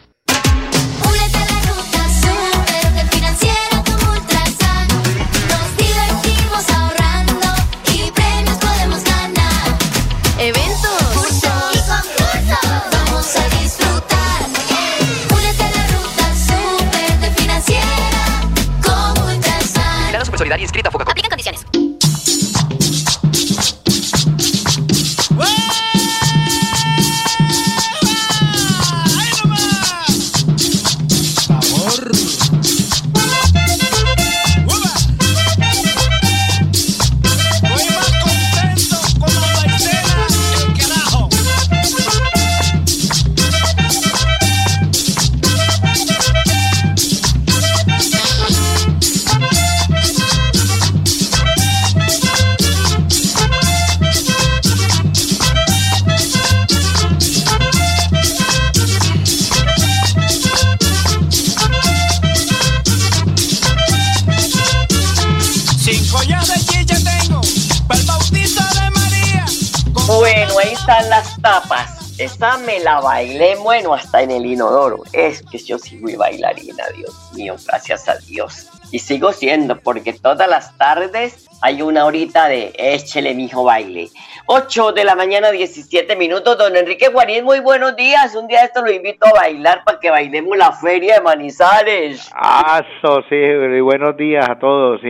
Tapas. 71.44 72.18
Esa 72.20 72.58
me 72.60 72.80
la 72.80 73.02
bailé, 73.02 73.56
bueno, 73.58 73.94
hasta 73.94 74.22
en 74.22 74.32
el 74.32 74.46
inodoro. 74.46 75.04
Es 75.12 75.44
que 75.44 75.58
yo 75.58 75.78
sí 75.78 76.00
fui 76.00 76.16
bailarina, 76.16 76.86
Dios 76.96 77.32
mío, 77.36 77.56
gracias 77.68 78.08
a 78.08 78.18
Dios. 78.18 78.70
Y 78.92 79.00
sigo 79.00 79.34
siendo, 79.34 79.80
porque 79.80 80.14
todas 80.14 80.48
las 80.48 80.78
tardes 80.78 81.48
hay 81.62 81.82
una 81.82 82.06
horita 82.06 82.48
de 82.48 82.72
échele, 82.78 83.34
mijo, 83.34 83.64
baile. 83.64 84.10
8 84.46 84.92
de 84.92 85.04
la 85.04 85.16
mañana, 85.16 85.52
17 85.52 86.16
minutos. 86.16 86.58
Don 86.58 86.76
Enrique 86.76 87.08
Guarín, 87.10 87.44
muy 87.44 87.60
buenos 87.60 87.96
días. 87.96 88.36
Un 88.36 88.48
día 88.48 88.64
esto 88.64 88.84
lo 88.84 88.92
invito 88.92 89.26
a 89.26 89.34
bailar 89.34 89.84
para 89.84 90.00
que 90.00 90.12
bailemos 90.12 90.56
la 90.58 90.72
feria 90.72 91.16
de 91.16 91.22
Manizales. 91.22 92.30
Ah, 92.36 92.84
sí, 93.28 93.36
y 93.36 93.80
buenos 93.82 94.16
días 94.16 94.48
a 94.48 94.60
todos, 94.60 95.02
sí, 95.02 95.10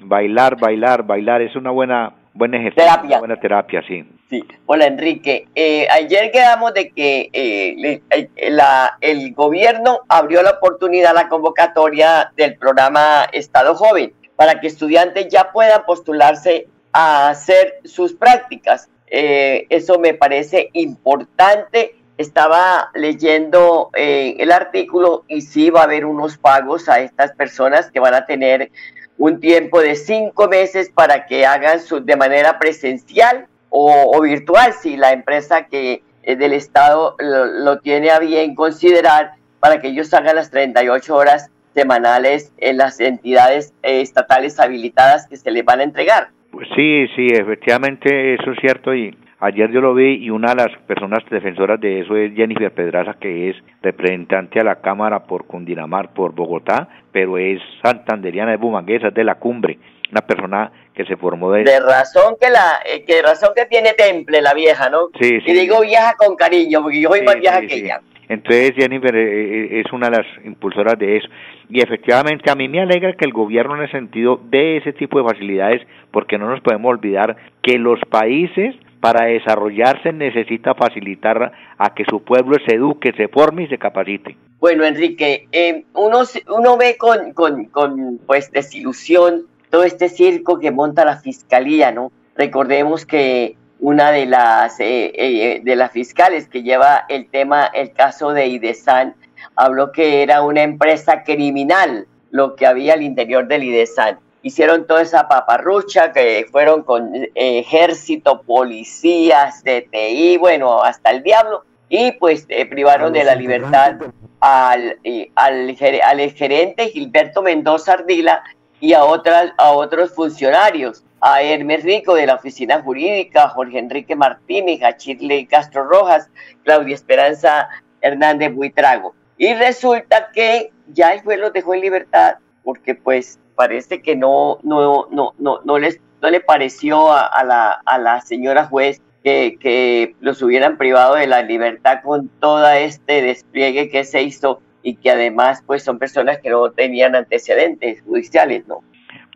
bailar, 0.00 0.58
bailar, 0.58 1.04
bailar, 1.04 1.42
es 1.42 1.54
una 1.54 1.70
buena, 1.70 2.12
buen 2.34 2.54
ejercicio, 2.54 2.82
Terapia. 2.84 3.08
una 3.08 3.18
buena 3.18 3.36
terapia, 3.40 3.82
sí. 3.86 4.04
Sí. 4.30 4.44
Hola 4.66 4.86
Enrique, 4.86 5.48
Eh, 5.56 5.88
ayer 5.90 6.30
quedamos 6.30 6.72
de 6.72 6.90
que 6.92 7.30
eh, 7.32 8.00
eh, 8.10 8.30
la- 8.50 8.96
el 9.00 9.34
gobierno 9.34 10.02
abrió 10.08 10.40
la 10.42 10.50
oportunidad, 10.52 11.14
la 11.14 11.28
convocatoria 11.28 12.32
del 12.36 12.56
programa 12.56 13.24
Estado 13.32 13.74
Joven 13.74 14.12
para 14.36 14.60
que 14.60 14.68
estudiantes 14.68 15.26
ya 15.28 15.50
puedan 15.50 15.84
postularse 15.84 16.68
a 16.92 17.30
hacer 17.30 17.80
sus 17.84 18.12
prácticas. 18.14 18.88
Eh, 19.08 19.66
eso 19.68 19.98
me 19.98 20.14
parece 20.14 20.70
importante. 20.74 21.96
Estaba 22.16 22.90
leyendo 22.94 23.90
el 23.94 24.52
artículo 24.52 25.24
y 25.26 25.40
sí 25.40 25.70
va 25.70 25.80
a 25.80 25.84
haber 25.84 26.04
unos 26.04 26.38
pagos 26.38 26.88
a 26.88 27.00
estas 27.00 27.32
personas 27.32 27.90
que 27.90 27.98
van 27.98 28.14
a 28.14 28.26
tener 28.26 28.70
un 29.18 29.40
tiempo 29.40 29.80
de 29.80 29.96
cinco 29.96 30.46
meses 30.46 30.88
para 30.94 31.26
que 31.26 31.44
hagan 31.44 31.80
su, 31.80 32.04
de 32.04 32.16
manera 32.16 32.58
presencial 32.58 33.46
o, 33.70 34.12
o 34.14 34.20
virtual, 34.20 34.72
si 34.74 34.96
la 34.96 35.12
empresa 35.12 35.66
que 35.66 36.02
eh, 36.22 36.36
del 36.36 36.52
Estado 36.52 37.16
lo, 37.18 37.46
lo 37.46 37.78
tiene 37.78 38.10
a 38.10 38.18
bien 38.18 38.54
considerar 38.54 39.32
para 39.58 39.80
que 39.80 39.88
ellos 39.88 40.12
hagan 40.12 40.36
las 40.36 40.50
38 40.50 41.14
horas 41.14 41.50
semanales 41.74 42.52
en 42.58 42.76
las 42.76 43.00
entidades 43.00 43.72
eh, 43.82 44.00
estatales 44.00 44.58
habilitadas 44.58 45.26
que 45.28 45.36
se 45.36 45.50
les 45.50 45.64
van 45.64 45.80
a 45.80 45.84
entregar. 45.84 46.28
Pues 46.50 46.66
sí, 46.74 47.06
sí, 47.14 47.28
efectivamente 47.28 48.34
eso 48.34 48.50
es 48.50 48.58
cierto 48.60 48.94
y 48.94 49.16
ayer 49.40 49.70
yo 49.70 49.80
lo 49.80 49.94
vi 49.94 50.16
y 50.24 50.30
una 50.30 50.50
de 50.50 50.56
las 50.56 50.78
personas 50.86 51.20
defensoras 51.30 51.80
de 51.80 52.00
eso 52.00 52.16
es 52.16 52.34
Jennifer 52.34 52.70
Pedraza 52.72 53.14
que 53.14 53.50
es 53.50 53.56
representante 53.82 54.60
a 54.60 54.64
la 54.64 54.76
Cámara 54.76 55.24
por 55.26 55.46
Cundinamar, 55.46 56.12
por 56.12 56.34
Bogotá, 56.34 56.88
pero 57.12 57.38
es 57.38 57.60
santanderiana, 57.82 58.54
es 58.54 58.60
bumanguesa, 58.60 59.08
es 59.08 59.14
de 59.14 59.24
la 59.24 59.36
cumbre, 59.36 59.78
una 60.10 60.20
persona 60.20 60.70
que 60.94 61.04
se 61.04 61.16
formó 61.16 61.52
de... 61.52 61.64
De 61.64 61.80
razón 61.80 62.36
que 62.40 62.50
la, 62.50 62.80
eh, 62.84 63.04
que 63.04 63.22
razón 63.22 63.50
que 63.56 63.66
tiene 63.66 63.94
temple 63.94 64.42
la 64.42 64.54
vieja, 64.54 64.90
¿no? 64.90 65.08
Sí, 65.20 65.40
sí. 65.40 65.50
Y 65.50 65.52
digo 65.52 65.80
vieja 65.80 66.14
con 66.18 66.36
cariño, 66.36 66.82
porque 66.82 67.00
yo 67.00 67.08
soy 67.08 67.20
Sí, 67.20 67.26
más 67.26 67.40
vieja 67.40 67.60
sí, 67.60 67.66
que 67.66 67.74
sí. 67.74 67.80
ella. 67.84 68.00
Entonces 68.28 68.72
Jennifer 68.76 69.14
eh, 69.16 69.78
eh, 69.78 69.82
es 69.84 69.92
una 69.92 70.08
de 70.08 70.18
las 70.18 70.26
impulsoras 70.44 70.96
de 70.98 71.16
eso. 71.16 71.28
Y 71.68 71.80
efectivamente 71.80 72.48
a 72.48 72.54
mí 72.54 72.68
me 72.68 72.80
alegra 72.80 73.14
que 73.14 73.24
el 73.24 73.32
gobierno 73.32 73.76
en 73.76 73.82
ese 73.82 73.92
sentido 73.92 74.40
dé 74.50 74.76
ese 74.76 74.92
tipo 74.92 75.18
de 75.18 75.28
facilidades 75.28 75.82
porque 76.12 76.38
no 76.38 76.48
nos 76.48 76.60
podemos 76.60 76.90
olvidar 76.90 77.36
que 77.60 77.76
los 77.76 77.98
países 78.08 78.76
para 79.00 79.26
desarrollarse 79.26 80.12
necesita 80.12 80.74
facilitar 80.74 81.52
a 81.78 81.94
que 81.94 82.04
su 82.04 82.22
pueblo 82.22 82.56
se 82.66 82.76
eduque, 82.76 83.12
se 83.16 83.28
forme 83.28 83.64
y 83.64 83.68
se 83.68 83.78
capacite. 83.78 84.36
Bueno, 84.60 84.84
Enrique, 84.84 85.48
eh, 85.52 85.84
uno, 85.94 86.76
ve 86.76 86.98
con, 86.98 88.20
pues 88.26 88.50
desilusión 88.52 89.46
todo 89.70 89.84
este 89.84 90.08
circo 90.08 90.58
que 90.58 90.70
monta 90.70 91.04
la 91.04 91.16
fiscalía, 91.16 91.92
¿no? 91.92 92.12
Recordemos 92.36 93.06
que 93.06 93.56
una 93.78 94.12
de 94.12 94.26
las 94.26 94.78
eh, 94.80 95.12
eh, 95.14 95.60
de 95.64 95.76
las 95.76 95.92
fiscales 95.92 96.46
que 96.48 96.62
lleva 96.62 97.06
el 97.08 97.26
tema, 97.30 97.70
el 97.72 97.92
caso 97.92 98.32
de 98.32 98.48
Idesan, 98.48 99.14
habló 99.56 99.92
que 99.92 100.22
era 100.22 100.42
una 100.42 100.62
empresa 100.62 101.22
criminal 101.24 102.06
lo 102.30 102.54
que 102.54 102.66
había 102.66 102.92
al 102.92 103.02
interior 103.02 103.48
del 103.48 103.64
Idesan. 103.64 104.18
Hicieron 104.42 104.86
toda 104.86 105.02
esa 105.02 105.28
paparrucha 105.28 106.12
que 106.12 106.46
fueron 106.50 106.82
con 106.82 107.14
eh, 107.14 107.30
ejército, 107.34 108.42
policías, 108.42 109.62
DTI, 109.64 110.36
bueno, 110.38 110.82
hasta 110.82 111.10
el 111.10 111.22
diablo, 111.22 111.64
y 111.88 112.12
pues 112.12 112.46
eh, 112.48 112.66
privaron 112.66 113.12
de 113.12 113.24
la 113.24 113.34
libertad 113.34 113.96
al, 114.40 114.98
al, 115.34 115.76
ger- 115.76 116.00
al 116.02 116.20
gerente 116.30 116.88
Gilberto 116.88 117.42
Mendoza 117.42 117.94
Ardila 117.94 118.42
y 118.78 118.92
a, 118.94 119.04
otras, 119.04 119.52
a 119.58 119.72
otros 119.72 120.14
funcionarios, 120.14 121.04
a 121.20 121.42
Hermes 121.42 121.82
Rico 121.82 122.14
de 122.14 122.26
la 122.26 122.36
oficina 122.36 122.80
jurídica, 122.80 123.48
Jorge 123.48 123.78
Enrique 123.78 124.16
Martínez, 124.16 124.82
a 124.82 124.96
Chirley 124.96 125.46
Castro 125.46 125.84
Rojas, 125.84 126.30
Claudia 126.64 126.94
Esperanza 126.94 127.68
Hernández 128.00 128.54
Buitrago. 128.54 129.14
Y 129.36 129.52
resulta 129.54 130.30
que 130.32 130.70
ya 130.86 131.12
el 131.12 131.22
juez 131.22 131.38
los 131.40 131.52
dejó 131.52 131.74
en 131.74 131.80
libertad 131.80 132.36
porque 132.62 132.94
pues 132.94 133.39
parece 133.60 134.00
que 134.00 134.16
no, 134.16 134.58
no, 134.62 135.06
no, 135.10 135.34
no, 135.38 135.60
no, 135.62 135.78
les, 135.78 136.00
no 136.22 136.30
le 136.30 136.40
pareció 136.40 137.12
a, 137.12 137.44
la, 137.44 137.72
a 137.84 137.98
la 137.98 138.22
señora 138.22 138.64
juez 138.64 139.02
que, 139.22 139.58
que 139.60 140.14
los 140.22 140.40
hubieran 140.40 140.78
privado 140.78 141.16
de 141.16 141.26
la 141.26 141.42
libertad 141.42 142.00
con 142.02 142.30
todo 142.40 142.66
este 142.70 143.20
despliegue 143.20 143.90
que 143.90 144.04
se 144.04 144.22
hizo 144.22 144.62
y 144.82 144.94
que 144.94 145.10
además 145.10 145.62
pues 145.66 145.82
son 145.82 145.98
personas 145.98 146.38
que 146.38 146.48
no 146.48 146.70
tenían 146.70 147.14
antecedentes 147.14 148.00
judiciales, 148.00 148.66
¿no? 148.66 148.78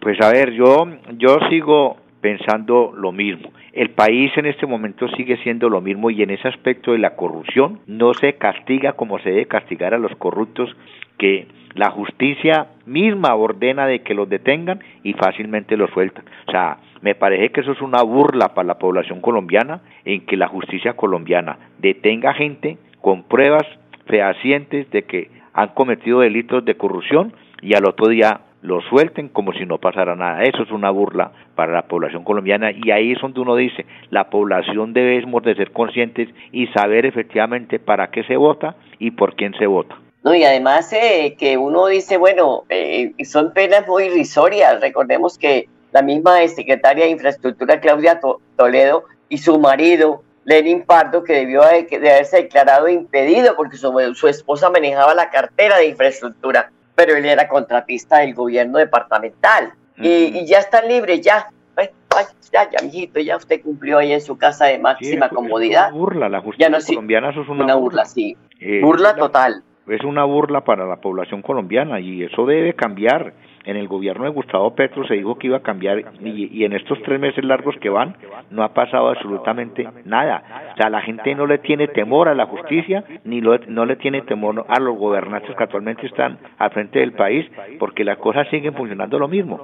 Pues 0.01 0.19
a 0.23 0.31
ver, 0.31 0.53
yo, 0.53 0.87
yo 1.19 1.37
sigo 1.51 1.99
pensando 2.25 2.95
lo 2.97 3.13
mismo. 3.13 3.53
El 3.75 3.91
país 3.91 4.33
en 4.39 4.47
este 4.47 4.65
momento 4.65 5.09
sigue 5.09 5.37
siendo 5.43 5.69
lo 5.69 5.83
mismo 5.83 6.09
y 6.09 6.23
en 6.23 6.31
ese 6.31 6.49
aspecto 6.49 6.93
de 6.93 6.99
la 6.99 7.17
corrupción 7.17 7.81
no 7.87 8.15
se 8.15 8.37
castiga 8.37 8.95
como 8.95 9.19
se 9.19 9.29
debe 9.29 9.45
castigar 9.45 9.93
a 9.93 9.99
los 9.99 10.17
corruptos 10.17 10.75
que 11.19 11.47
la 11.75 11.91
justicia 11.91 12.69
misma 12.87 13.35
ordena 13.35 13.85
de 13.85 14.01
que 14.01 14.15
los 14.15 14.27
detengan 14.27 14.81
y 15.03 15.13
fácilmente 15.13 15.77
los 15.77 15.91
sueltan. 15.91 16.25
O 16.49 16.51
sea, 16.51 16.79
me 17.03 17.15
parece 17.15 17.51
que 17.51 17.61
eso 17.61 17.73
es 17.73 17.83
una 17.83 18.03
burla 18.03 18.55
para 18.55 18.69
la 18.69 18.79
población 18.79 19.21
colombiana 19.21 19.83
en 20.07 20.25
que 20.25 20.39
la 20.39 20.49
justicia 20.49 20.95
colombiana 20.95 21.59
detenga 21.79 22.33
gente 22.33 22.79
con 23.03 23.25
pruebas 23.25 23.67
fehacientes 24.07 24.91
de 24.93 25.03
que 25.03 25.31
han 25.53 25.75
cometido 25.75 26.21
delitos 26.21 26.65
de 26.65 26.79
corrupción 26.79 27.35
y 27.61 27.75
al 27.75 27.85
otro 27.85 28.09
día 28.09 28.41
lo 28.65 28.81
suelten 28.81 29.29
como 29.29 29.53
si 29.53 29.67
no 29.67 29.77
pasara 29.77 30.17
nada. 30.17 30.43
Eso 30.43 30.63
es 30.63 30.71
una 30.71 30.89
burla 30.91 31.33
para 31.55 31.73
la 31.73 31.83
población 31.83 32.25
colombiana 32.25 32.71
y 32.73 32.91
ahí 32.91 33.13
es 33.13 33.21
donde 33.21 33.41
uno 33.41 33.57
dice, 33.57 33.85
la 34.11 34.31
población 34.31 34.95
debemos 34.95 35.43
de 35.43 35.55
ser 35.55 35.71
conscientes 35.71 36.31
y 36.51 36.67
saber 36.69 37.05
efectivamente 37.05 37.79
para 37.79 38.11
qué 38.11 38.25
se 38.25 38.37
vota 38.37 38.75
y 38.99 39.11
por 39.11 39.37
quién 39.37 39.53
se 39.59 39.67
vota. 39.67 39.99
No, 40.23 40.35
y 40.35 40.45
además 40.45 40.91
eh, 40.95 41.37
que 41.39 41.59
uno 41.59 41.89
dice, 41.89 42.17
bueno, 42.17 42.63
eh, 42.71 43.13
son 43.25 43.53
penas 43.53 43.87
muy 43.87 44.05
irrisorias. 44.05 44.81
Recordemos 44.81 45.37
que 45.37 45.69
la 45.93 46.01
misma 46.01 46.39
secretaria 46.49 47.05
de 47.05 47.11
Infraestructura, 47.11 47.79
Claudia 47.81 48.19
To- 48.21 48.41
Toledo, 48.57 49.05
y 49.29 49.37
su 49.37 49.59
marido, 49.59 50.23
Lenin 50.47 50.85
Pardo, 50.87 51.23
que 51.23 51.35
debió 51.35 51.61
de, 51.65 51.83
de 51.99 52.11
haberse 52.11 52.39
declarado 52.39 52.89
impedido 52.89 53.55
porque 53.57 53.77
su, 53.77 53.93
su 54.15 54.27
esposa 54.29 54.71
manejaba 54.71 55.15
la 55.15 55.29
cartera 55.29 55.77
de 55.77 55.89
infraestructura, 55.89 56.71
pero 56.95 57.17
él 57.17 57.25
era 57.25 57.49
contratista 57.49 58.19
del 58.19 58.35
gobierno 58.35 58.79
departamental. 58.79 59.73
y, 59.97 60.09
y 60.39 60.47
ya 60.47 60.59
está 60.59 60.83
libre, 60.83 61.21
ya. 61.21 61.49
Ay, 61.77 61.89
ay, 62.17 62.25
ya, 62.53 62.69
ya, 62.71 62.85
mijito, 62.85 63.19
ya 63.21 63.37
usted 63.37 63.61
cumplió 63.63 63.99
ahí 63.99 64.13
en 64.13 64.21
su 64.21 64.37
casa 64.39 64.67
de 64.67 64.79
máxima 64.79 65.27
eso- 65.27 65.35
comodidad. 65.35 65.87
Es 65.87 65.93
una 65.93 66.01
burla, 66.01 66.29
la 66.29 66.41
justicia 66.41 66.69
Ya 66.69 66.77
no, 66.79 66.85
colombiana 66.85 67.31
eso 67.31 67.43
es 67.43 67.49
una, 67.49 67.65
una 67.65 67.75
burla, 67.75 68.05
sí. 68.05 68.37
Eh, 68.61 68.81
Burla 68.83 69.15
total. 69.17 69.63
Es 69.89 70.03
una 70.03 70.25
burla 70.25 70.63
para 70.63 70.87
la 70.87 70.97
población 70.97 71.43
colombiana 71.43 72.01
y 72.01 72.23
eso 72.23 72.47
debe 72.47 72.75
cambiar. 72.75 73.35
En 73.65 73.77
el 73.77 73.89
gobierno 73.89 74.25
de 74.25 74.31
Gustavo 74.31 74.75
Petro 74.75 75.07
se 75.07 75.15
dijo 75.15 75.37
que 75.39 75.47
iba 75.47 75.57
a 75.57 75.63
cambiar 75.63 75.99
y, 76.23 76.65
en 76.65 76.73
estos 76.75 77.01
tres 77.03 77.19
meses 77.19 77.45
largos 77.45 77.75
que 77.79 77.89
van 77.89 78.15
no 78.51 78.63
ha 78.63 78.75
pasado 78.75 79.09
absolutamente 79.09 79.89
nada. 80.05 80.43
O 80.75 80.77
sea, 80.77 80.91
la 80.91 81.01
gente 81.01 81.35
no 81.35 81.47
le 81.47 81.59
tiene 81.59 81.89
temor 81.89 82.29
a 82.29 82.35
la 82.35 82.47
justicia 82.47 83.05
ni 83.25 83.41
lo- 83.41 83.59
no 83.69 83.87
le 83.87 83.97
tiene 83.97 84.21
temor 84.23 84.65
a 84.69 84.79
los 84.81 84.97
gobernantes 84.99 85.57
que 85.57 85.63
actualmente 85.65 86.07
están 86.07 86.39
al 86.59 86.71
frente 86.73 86.99
del 86.99 87.13
país 87.13 87.51
porque 87.79 88.05
las 88.05 88.19
cosas 88.19 88.47
siguen 88.49 88.75
funcionando 88.75 89.19
lo 89.19 89.29
mismo. 89.29 89.63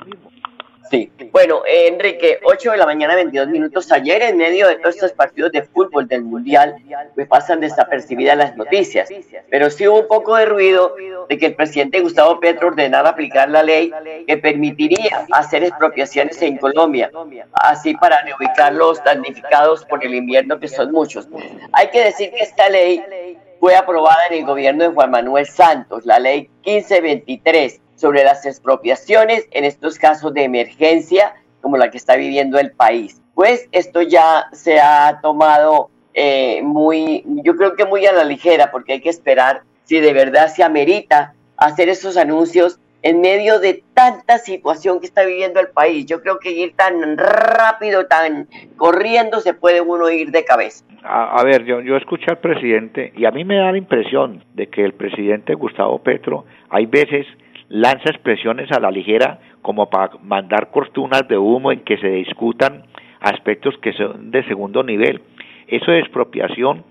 Sí. 0.89 1.11
Bueno, 1.33 1.63
eh, 1.67 1.89
Enrique, 1.89 2.41
8 2.43 2.73
de 2.73 2.77
la 2.77 2.87
mañana, 2.87 3.15
22 3.15 3.49
minutos. 3.49 3.93
Ayer, 3.93 4.23
en 4.23 4.37
medio 4.37 4.67
de 4.67 4.77
todos 4.77 4.97
estos 4.97 5.13
partidos 5.13 5.53
de 5.53 5.63
fútbol 5.63 6.09
del 6.09 6.23
Mundial, 6.23 6.77
pues 7.15 7.29
pasan 7.29 7.61
desapercibidas 7.61 8.37
las 8.37 8.57
noticias. 8.57 9.09
Pero 9.51 9.71
sí 9.71 9.87
hubo 9.87 10.01
un 10.01 10.09
poco 10.09 10.37
de 10.37 10.47
ruido 10.47 10.95
de 11.29 11.39
que 11.39 11.47
el 11.47 11.55
presidente 11.55 12.01
Gustavo 12.01 12.41
Petro 12.41 12.69
ordenara 12.69 13.11
aplicar 13.11 13.49
la 13.51 13.63
ley 13.63 13.93
que 14.27 14.37
permitiría 14.39 15.27
hacer 15.33 15.63
expropiaciones 15.65 16.41
en 16.43 16.57
Colombia, 16.57 17.11
así 17.53 17.95
para 17.95 18.23
reubicar 18.23 18.73
los 18.73 19.03
damnificados 19.05 19.85
por 19.85 20.05
el 20.05 20.15
invierno, 20.15 20.59
que 20.59 20.69
son 20.69 20.91
muchos. 20.91 21.29
Hay 21.73 21.89
que 21.91 22.05
decir 22.05 22.31
que 22.31 22.43
esta 22.43 22.69
ley 22.69 23.37
fue 23.61 23.77
aprobada 23.77 24.27
en 24.31 24.39
el 24.39 24.45
gobierno 24.47 24.85
de 24.85 24.91
Juan 24.91 25.11
Manuel 25.11 25.47
Santos, 25.47 26.05
la 26.07 26.19
ley 26.19 26.51
1523 26.65 27.81
sobre 28.01 28.25
las 28.25 28.47
expropiaciones 28.47 29.47
en 29.51 29.65
estos 29.65 29.99
casos 29.99 30.33
de 30.33 30.45
emergencia 30.45 31.35
como 31.61 31.77
la 31.77 31.91
que 31.91 31.99
está 31.99 32.17
viviendo 32.17 32.59
el 32.59 32.73
país. 32.73 33.21
Pues 33.35 33.69
esto 33.73 34.01
ya 34.01 34.47
se 34.53 34.81
ha 34.81 35.21
tomado 35.21 35.91
eh, 36.15 36.63
muy, 36.63 37.23
yo 37.45 37.57
creo 37.57 37.77
que 37.77 37.85
muy 37.85 38.07
a 38.07 38.13
la 38.13 38.25
ligera, 38.25 38.71
porque 38.71 38.95
hay 38.95 39.01
que 39.01 39.11
esperar 39.11 39.63
si 39.85 40.01
de 40.01 40.15
verdad 40.15 40.49
se 40.49 40.63
amerita 40.63 41.35
hacer 41.59 41.91
esos 41.91 42.17
anuncios 42.17 42.81
en 43.03 43.21
medio 43.21 43.61
de 43.61 43.83
tanta 43.95 44.39
situación 44.39 45.01
que 45.01 45.07
está 45.07 45.25
viviendo 45.25 45.61
el 45.61 45.69
país. 45.69 46.07
Yo 46.07 46.23
creo 46.23 46.39
que 46.39 46.53
ir 46.53 46.75
tan 46.77 47.19
rápido, 47.19 48.07
tan 48.07 48.47
corriendo, 48.77 49.41
se 49.41 49.53
puede 49.53 49.81
uno 49.83 50.09
ir 50.11 50.31
de 50.31 50.45
cabeza. 50.45 50.85
A, 51.03 51.39
a 51.39 51.45
ver, 51.45 51.65
yo, 51.65 51.81
yo 51.81 51.97
escuché 51.97 52.27
al 52.29 52.39
presidente 52.39 53.13
y 53.15 53.27
a 53.27 53.31
mí 53.31 53.45
me 53.45 53.57
da 53.57 53.73
la 53.73 53.79
impresión 53.79 54.45
de 54.55 54.69
que 54.69 54.85
el 54.85 54.95
presidente 54.95 55.55
Gustavo 55.55 55.99
Petro 55.99 56.45
hay 56.71 56.87
veces 56.87 57.27
lanza 57.71 58.11
expresiones 58.11 58.71
a 58.73 58.81
la 58.81 58.91
ligera 58.91 59.39
como 59.63 59.89
para 59.89 60.11
mandar 60.23 60.71
cortunas 60.71 61.27
de 61.29 61.39
humo 61.39 61.73
en 61.73 61.81
que 61.81 61.97
se 61.99 62.09
discutan 62.09 62.83
aspectos 63.21 63.75
que 63.81 63.93
son 63.95 64.31
de 64.31 64.45
segundo 64.45 64.83
nivel. 64.83 65.23
Eso 65.69 65.91
de 65.93 66.01
expropiación 66.01 66.85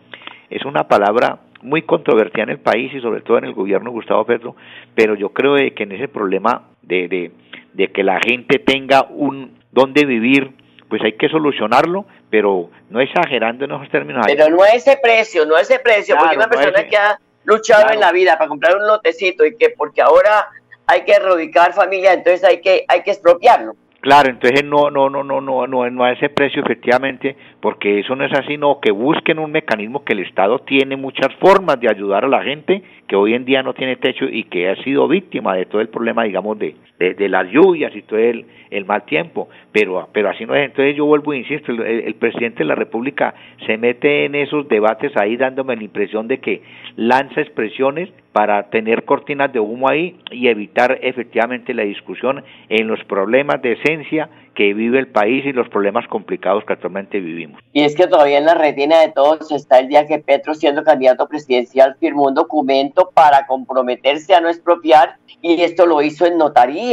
es 0.49 0.63
una 0.65 0.87
palabra 0.87 1.39
muy 1.61 1.81
controvertida 1.81 2.43
en 2.43 2.49
el 2.51 2.59
país 2.59 2.93
y 2.93 3.01
sobre 3.01 3.21
todo 3.21 3.37
en 3.37 3.43
el 3.45 3.53
gobierno 3.53 3.89
de 3.89 3.93
Gustavo 3.95 4.25
Petro, 4.25 4.55
pero 4.95 5.15
yo 5.15 5.29
creo 5.29 5.55
de 5.55 5.71
que 5.73 5.83
en 5.83 5.91
ese 5.91 6.07
problema 6.07 6.63
de, 6.81 7.07
de, 7.09 7.31
de 7.73 7.87
que 7.91 8.03
la 8.03 8.19
gente 8.25 8.59
tenga 8.59 9.05
un 9.09 9.59
donde 9.71 10.05
vivir, 10.05 10.51
pues 10.87 11.01
hay 11.03 11.13
que 11.13 11.27
solucionarlo, 11.29 12.05
pero 12.29 12.69
no 12.89 13.01
exagerando 13.01 13.65
en 13.65 13.71
esos 13.73 13.89
términos. 13.89 14.25
Pero 14.25 14.49
no 14.49 14.63
ese 14.65 14.97
precio, 15.03 15.45
no 15.45 15.57
ese 15.57 15.79
precio, 15.79 16.15
Claro, 16.15 16.27
porque 16.29 16.37
una 16.37 16.45
no 16.45 16.51
persona 16.51 16.79
ese- 16.79 16.87
que 16.89 16.97
ha 16.97 17.19
luchado 17.43 17.81
Claro. 17.81 17.93
en 17.95 17.99
la 17.99 18.11
vida 18.13 18.37
para 18.37 18.47
comprar 18.47 18.77
un 18.77 18.87
lotecito 18.87 19.45
y 19.45 19.57
que 19.57 19.71
porque 19.71 20.01
ahora 20.01 20.47
hay 20.89 21.01
que 21.01 21.19
reubicar 21.19 21.73
familia, 21.73 22.13
entonces 22.13 22.43
hay 22.43 22.61
que, 22.61 22.83
hay 22.87 23.03
que 23.03 23.11
expropiarlo. 23.11 23.73
Claro, 24.01 24.29
entonces 24.29 24.63
no, 24.63 24.89
no, 24.89 25.09
no, 25.09 25.23
no, 25.23 25.39
no, 25.39 25.67
no, 25.67 25.89
no 25.89 26.03
a 26.03 26.13
ese 26.13 26.29
precio 26.29 26.63
efectivamente, 26.63 27.35
porque 27.61 27.99
eso 27.99 28.15
no 28.15 28.25
es 28.25 28.31
así, 28.33 28.57
no, 28.57 28.79
que 28.79 28.91
busquen 28.91 29.39
un 29.39 29.51
mecanismo 29.51 30.03
que 30.03 30.13
el 30.13 30.19
Estado 30.19 30.59
tiene 30.59 30.95
muchas 30.95 31.33
formas 31.35 31.79
de 31.79 31.89
ayudar 31.89 32.23
a 32.23 32.29
la 32.29 32.41
gente 32.41 32.81
que 33.07 33.15
hoy 33.15 33.33
en 33.33 33.45
día 33.45 33.61
no 33.61 33.73
tiene 33.73 33.97
techo 33.97 34.25
y 34.25 34.45
que 34.45 34.69
ha 34.69 34.81
sido 34.83 35.07
víctima 35.07 35.53
de 35.55 35.65
todo 35.65 35.81
el 35.81 35.89
problema, 35.89 36.23
digamos, 36.23 36.57
de, 36.57 36.75
de, 36.99 37.29
las 37.29 37.49
lluvias 37.49 37.95
y 37.95 38.01
todo 38.01 38.19
el, 38.19 38.45
el 38.69 38.85
mal 38.85 39.03
tiempo, 39.03 39.47
pero, 39.71 40.09
pero 40.11 40.29
así 40.29 40.45
no 40.45 40.53
es, 40.53 40.65
entonces 40.65 40.95
yo 40.95 41.05
vuelvo 41.05 41.33
e 41.33 41.37
insisto, 41.37 41.71
el, 41.71 41.81
el 41.81 42.15
presidente 42.15 42.59
de 42.59 42.65
la 42.65 42.75
República 42.75 43.33
se 43.65 43.77
mete 43.77 44.25
en 44.25 44.35
esos 44.35 44.67
debates 44.67 45.15
ahí 45.15 45.37
dándome 45.37 45.75
la 45.75 45.83
impresión 45.83 46.27
de 46.27 46.39
que 46.39 46.61
lanza 46.97 47.41
expresiones 47.41 48.09
para 48.33 48.69
tener 48.69 49.05
cortinas 49.05 49.51
de 49.51 49.59
humo 49.59 49.89
ahí 49.89 50.19
y 50.31 50.47
evitar 50.47 50.99
efectivamente 51.01 51.73
la 51.73 51.83
discusión 51.83 52.43
en 52.69 52.87
los 52.87 53.03
problemas 53.05 53.61
de 53.61 53.73
esencia 53.73 54.29
que 54.53 54.73
vive 54.73 54.99
el 54.99 55.07
país 55.07 55.45
y 55.45 55.53
los 55.53 55.69
problemas 55.69 56.05
complicados 56.07 56.65
que 56.65 56.73
actualmente 56.73 57.19
vivimos. 57.19 57.61
Y 57.71 57.83
es 57.83 57.95
que 57.95 58.07
todavía 58.07 58.39
en 58.39 58.45
la 58.45 58.55
retina 58.55 58.99
de 58.99 59.09
todos 59.09 59.51
está 59.51 59.79
el 59.79 59.87
día 59.87 60.05
que 60.05 60.19
Petro, 60.19 60.53
siendo 60.53 60.83
candidato 60.83 61.29
presidencial, 61.29 61.95
firmó 61.99 62.27
un 62.27 62.33
documento 62.33 63.09
para 63.13 63.47
comprometerse 63.47 64.35
a 64.35 64.41
no 64.41 64.49
expropiar 64.49 65.15
y 65.41 65.61
esto 65.61 65.85
lo 65.85 66.01
hizo 66.01 66.25
en 66.25 66.37
notaría. 66.37 66.88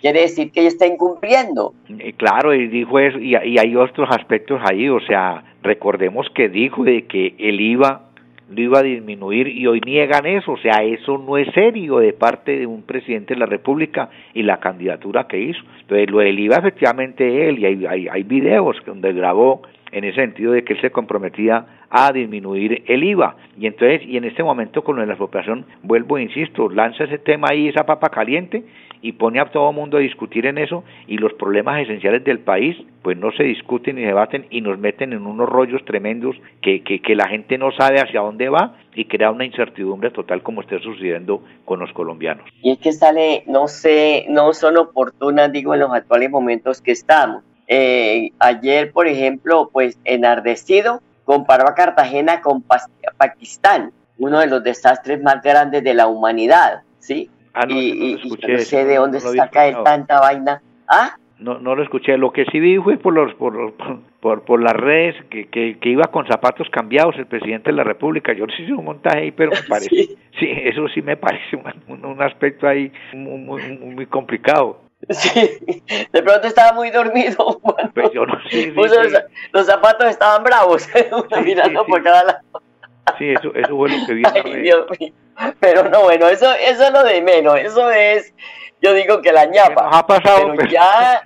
Quiere 0.00 0.20
decir 0.20 0.50
que 0.50 0.60
ella 0.60 0.68
está 0.68 0.86
incumpliendo. 0.86 1.74
Eh, 1.98 2.14
Claro, 2.16 2.54
y 2.54 2.68
dijo 2.68 2.98
eso, 2.98 3.18
y, 3.18 3.34
hay 3.34 3.76
otros 3.76 4.08
aspectos 4.10 4.60
ahí, 4.64 4.88
o 4.88 5.00
sea, 5.00 5.44
recordemos 5.62 6.26
que 6.34 6.48
dijo 6.48 6.84
de 6.84 7.06
que 7.06 7.34
el 7.38 7.60
IVA 7.60 8.02
lo 8.50 8.60
iba 8.60 8.78
a 8.80 8.82
disminuir 8.82 9.46
y 9.46 9.66
hoy 9.66 9.80
niegan 9.84 10.26
eso, 10.26 10.52
o 10.52 10.58
sea, 10.58 10.82
eso 10.82 11.18
no 11.18 11.36
es 11.36 11.52
serio 11.54 11.98
de 11.98 12.12
parte 12.12 12.58
de 12.58 12.66
un 12.66 12.82
presidente 12.82 13.34
de 13.34 13.40
la 13.40 13.46
República 13.46 14.10
y 14.34 14.42
la 14.42 14.58
candidatura 14.58 15.28
que 15.28 15.38
hizo. 15.38 15.60
Entonces, 15.82 16.10
lo 16.10 16.18
del 16.18 16.38
IVA 16.38 16.56
efectivamente 16.56 17.48
él, 17.48 17.58
y 17.58 17.66
hay, 17.66 17.86
hay, 17.86 18.08
hay 18.08 18.22
videos 18.22 18.76
donde 18.86 19.12
grabó 19.12 19.62
en 19.92 20.04
ese 20.04 20.20
sentido 20.20 20.52
de 20.52 20.64
que 20.64 20.74
él 20.74 20.80
se 20.80 20.90
comprometía 20.90 21.66
a 21.90 22.12
disminuir 22.12 22.84
el 22.86 23.04
IVA. 23.04 23.36
Y 23.58 23.66
entonces, 23.66 24.02
y 24.06 24.16
en 24.16 24.24
este 24.24 24.42
momento 24.42 24.82
con 24.82 24.96
lo 24.96 25.02
de 25.02 25.08
la 25.08 25.14
expropiación, 25.14 25.66
vuelvo 25.82 26.18
e 26.18 26.22
insisto, 26.22 26.68
lanza 26.68 27.04
ese 27.04 27.18
tema 27.18 27.48
ahí, 27.50 27.68
esa 27.68 27.84
papa 27.84 28.08
caliente, 28.10 28.64
y 29.02 29.12
pone 29.12 29.40
a 29.40 29.46
todo 29.46 29.70
el 29.70 29.76
mundo 29.76 29.96
a 29.96 30.00
discutir 30.00 30.46
en 30.46 30.58
eso, 30.58 30.84
y 31.06 31.16
los 31.16 31.32
problemas 31.34 31.80
esenciales 31.80 32.22
del 32.22 32.40
país, 32.40 32.76
pues 33.02 33.16
no 33.16 33.32
se 33.32 33.44
discuten 33.44 33.96
ni 33.96 34.02
debaten, 34.02 34.46
y 34.50 34.60
nos 34.60 34.78
meten 34.78 35.12
en 35.12 35.26
unos 35.26 35.48
rollos 35.48 35.84
tremendos 35.84 36.36
que, 36.60 36.82
que, 36.82 37.00
que 37.00 37.14
la 37.14 37.28
gente 37.28 37.58
no 37.58 37.72
sabe 37.72 38.00
hacia 38.00 38.20
dónde 38.20 38.48
va, 38.48 38.76
y 38.94 39.06
crea 39.06 39.30
una 39.30 39.44
incertidumbre 39.44 40.10
total 40.10 40.42
como 40.42 40.60
está 40.60 40.78
sucediendo 40.80 41.42
con 41.64 41.80
los 41.80 41.92
colombianos. 41.92 42.44
Y 42.62 42.72
es 42.72 42.78
que 42.78 42.92
sale, 42.92 43.44
no 43.46 43.68
sé, 43.68 44.26
no 44.28 44.52
son 44.52 44.76
oportunas, 44.76 45.50
digo, 45.50 45.74
en 45.74 45.80
los 45.80 45.92
actuales 45.92 46.30
momentos 46.30 46.80
que 46.82 46.92
estamos. 46.92 47.42
Eh, 47.72 48.32
ayer, 48.40 48.90
por 48.90 49.06
ejemplo, 49.06 49.70
pues 49.72 49.96
enardecido, 50.04 51.00
comparó 51.24 51.68
a 51.68 51.74
Cartagena 51.76 52.40
con 52.40 52.64
Pakistán, 53.16 53.92
uno 54.18 54.40
de 54.40 54.48
los 54.48 54.64
desastres 54.64 55.22
más 55.22 55.40
grandes 55.40 55.84
de 55.84 55.94
la 55.94 56.08
humanidad, 56.08 56.82
¿sí? 56.98 57.30
Ah, 57.54 57.66
no, 57.66 57.74
y, 57.80 57.92
no 57.92 58.04
y- 58.06 58.52
no 58.52 58.58
sé 58.58 58.84
de 58.84 58.96
dónde 58.96 59.20
no 59.20 59.32
saca 59.32 59.66
él 59.66 59.76
tanta 59.84 60.20
vaina. 60.20 60.60
¿Ah? 60.88 61.16
No, 61.38 61.58
no 61.58 61.74
lo 61.76 61.82
escuché. 61.84 62.18
Lo 62.18 62.32
que 62.32 62.44
sí 62.46 62.58
vi 62.60 62.76
fue 62.78 62.96
por 62.98 63.14
los 63.14 63.32
por, 63.34 63.54
los- 63.54 63.72
por, 64.20 64.42
por 64.42 64.60
las 64.60 64.74
redes 64.74 65.14
que, 65.30 65.46
que, 65.48 65.78
que 65.78 65.88
iba 65.88 66.04
con 66.10 66.26
zapatos 66.26 66.68
cambiados 66.70 67.14
el 67.18 67.26
presidente 67.26 67.70
de 67.70 67.76
la 67.76 67.84
República. 67.84 68.32
Yo 68.32 68.46
no 68.46 68.52
sé 68.52 68.66
si 68.66 68.72
un 68.72 68.84
montaje 68.84 69.18
ahí, 69.20 69.30
pero 69.30 69.52
me 69.52 69.62
parece. 69.68 69.88
sí. 70.38 70.48
eso 70.64 70.86
sí 70.88 71.02
me 71.02 71.16
parece 71.16 71.56
un, 71.56 71.64
un- 71.88 72.04
un 72.04 72.22
aspecto 72.22 72.66
ahí 72.66 72.92
muy, 73.14 73.38
muy, 73.38 73.78
muy 73.78 74.06
complicado. 74.06 74.80
Sí, 75.14 75.60
de 76.12 76.22
pronto 76.22 76.46
estaba 76.46 76.72
muy 76.72 76.90
dormido. 76.90 77.60
Pues 77.94 78.12
yo 78.12 78.24
no 78.26 78.40
sé. 78.44 78.48
sí. 78.50 78.72
Los, 78.72 78.96
los 79.52 79.66
zapatos 79.66 80.06
estaban 80.08 80.44
bravos, 80.44 80.86
mirando 81.44 81.84
por 81.86 82.02
cada 82.02 82.22
lado. 82.24 82.38
Sí, 83.18 83.30
eso, 83.32 83.52
eso 83.54 83.76
fue 83.76 83.88
lo 83.88 84.06
que 84.06 84.12
vi. 84.14 84.18
en 84.20 84.22
las 84.22 84.34
Ay, 84.34 84.42
redes. 84.42 84.62
Dios 84.62 84.86
mío. 85.00 85.12
Pero 85.58 85.88
no, 85.88 86.02
bueno, 86.02 86.28
eso, 86.28 86.52
eso 86.52 86.84
es 86.84 86.92
lo 86.92 87.02
de 87.02 87.22
menos. 87.22 87.58
Eso 87.58 87.90
es, 87.90 88.32
yo 88.80 88.92
digo 88.94 89.20
que 89.20 89.32
la 89.32 89.46
ñapa. 89.46 89.84
Nos 89.86 89.96
ha 89.96 90.06
pasado, 90.06 90.42
pero 90.42 90.54
pero- 90.58 90.70
ya 90.70 91.20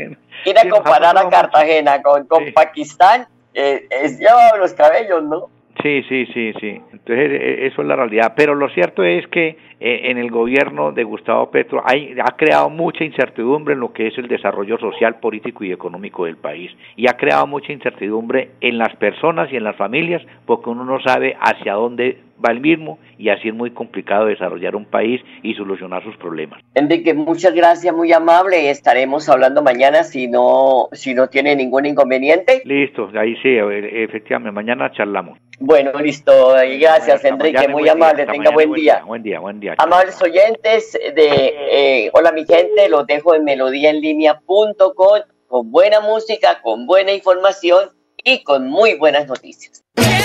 ir 0.46 0.58
a 0.58 0.68
comparar 0.68 1.18
a 1.18 1.28
Cartagena 1.28 2.00
con, 2.02 2.26
con 2.26 2.52
Pakistán, 2.54 3.28
eh, 3.52 3.86
es 3.90 4.18
llevado 4.18 4.56
los 4.58 4.72
cabellos, 4.72 5.22
¿no? 5.24 5.50
Sí, 5.82 6.02
sí, 6.08 6.26
sí, 6.32 6.52
sí. 6.60 6.80
Entonces, 6.92 7.30
e- 7.32 7.66
eso 7.66 7.82
es 7.82 7.88
la 7.88 7.96
realidad. 7.96 8.34
Pero 8.36 8.54
lo 8.54 8.68
cierto 8.70 9.02
es 9.02 9.26
que 9.28 9.56
eh, 9.80 10.00
en 10.04 10.18
el 10.18 10.30
gobierno 10.30 10.92
de 10.92 11.02
Gustavo 11.04 11.50
Petro 11.50 11.82
hay, 11.84 12.14
ha 12.24 12.36
creado 12.36 12.70
mucha 12.70 13.04
incertidumbre 13.04 13.74
en 13.74 13.80
lo 13.80 13.92
que 13.92 14.06
es 14.06 14.16
el 14.16 14.28
desarrollo 14.28 14.78
social, 14.78 15.16
político 15.20 15.64
y 15.64 15.72
económico 15.72 16.26
del 16.26 16.36
país. 16.36 16.70
Y 16.96 17.08
ha 17.08 17.16
creado 17.16 17.46
mucha 17.46 17.72
incertidumbre 17.72 18.50
en 18.60 18.78
las 18.78 18.94
personas 18.96 19.52
y 19.52 19.56
en 19.56 19.64
las 19.64 19.76
familias 19.76 20.22
porque 20.46 20.70
uno 20.70 20.84
no 20.84 21.00
sabe 21.00 21.36
hacia 21.40 21.74
dónde 21.74 22.18
va 22.44 22.52
el 22.52 22.60
mismo 22.60 22.98
y 23.18 23.28
así 23.28 23.48
es 23.48 23.54
muy 23.54 23.70
complicado 23.72 24.26
desarrollar 24.26 24.76
un 24.76 24.84
país 24.84 25.20
y 25.42 25.54
solucionar 25.54 26.02
sus 26.02 26.16
problemas. 26.16 26.60
Enrique, 26.74 27.14
muchas 27.14 27.54
gracias, 27.54 27.94
muy 27.94 28.12
amable. 28.12 28.70
Estaremos 28.70 29.28
hablando 29.28 29.62
mañana 29.62 30.04
si 30.04 30.26
no, 30.28 30.88
si 30.92 31.14
no 31.14 31.28
tiene 31.28 31.56
ningún 31.56 31.86
inconveniente. 31.86 32.62
Listo, 32.64 33.10
ahí 33.14 33.34
sí, 33.42 33.56
efectivamente, 33.56 34.52
mañana 34.52 34.90
charlamos. 34.92 35.38
Bueno, 35.60 35.92
listo. 36.00 36.32
Y 36.64 36.78
gracias, 36.78 37.24
Enrique. 37.24 37.58
mañana, 37.58 37.72
Muy 37.72 37.82
día, 37.84 37.92
amable. 37.92 38.26
Tenga 38.26 38.50
mañana, 38.50 38.54
buen 38.54 38.72
día. 38.72 39.02
Buen 39.06 39.22
día, 39.22 39.38
buen 39.40 39.60
día. 39.60 39.74
Amables 39.78 40.20
oyentes 40.20 40.92
de 40.92 41.54
eh, 41.70 42.10
Hola 42.12 42.32
mi 42.32 42.44
gente, 42.44 42.88
los 42.88 43.06
dejo 43.06 43.34
en 43.34 43.44
melodíaenlínea.com 43.44 45.20
con 45.46 45.70
buena 45.70 46.00
música, 46.00 46.60
con 46.62 46.86
buena 46.86 47.12
información 47.12 47.90
y 48.24 48.42
con 48.42 48.68
muy 48.68 48.94
buenas 48.94 49.28
noticias. 49.28 49.84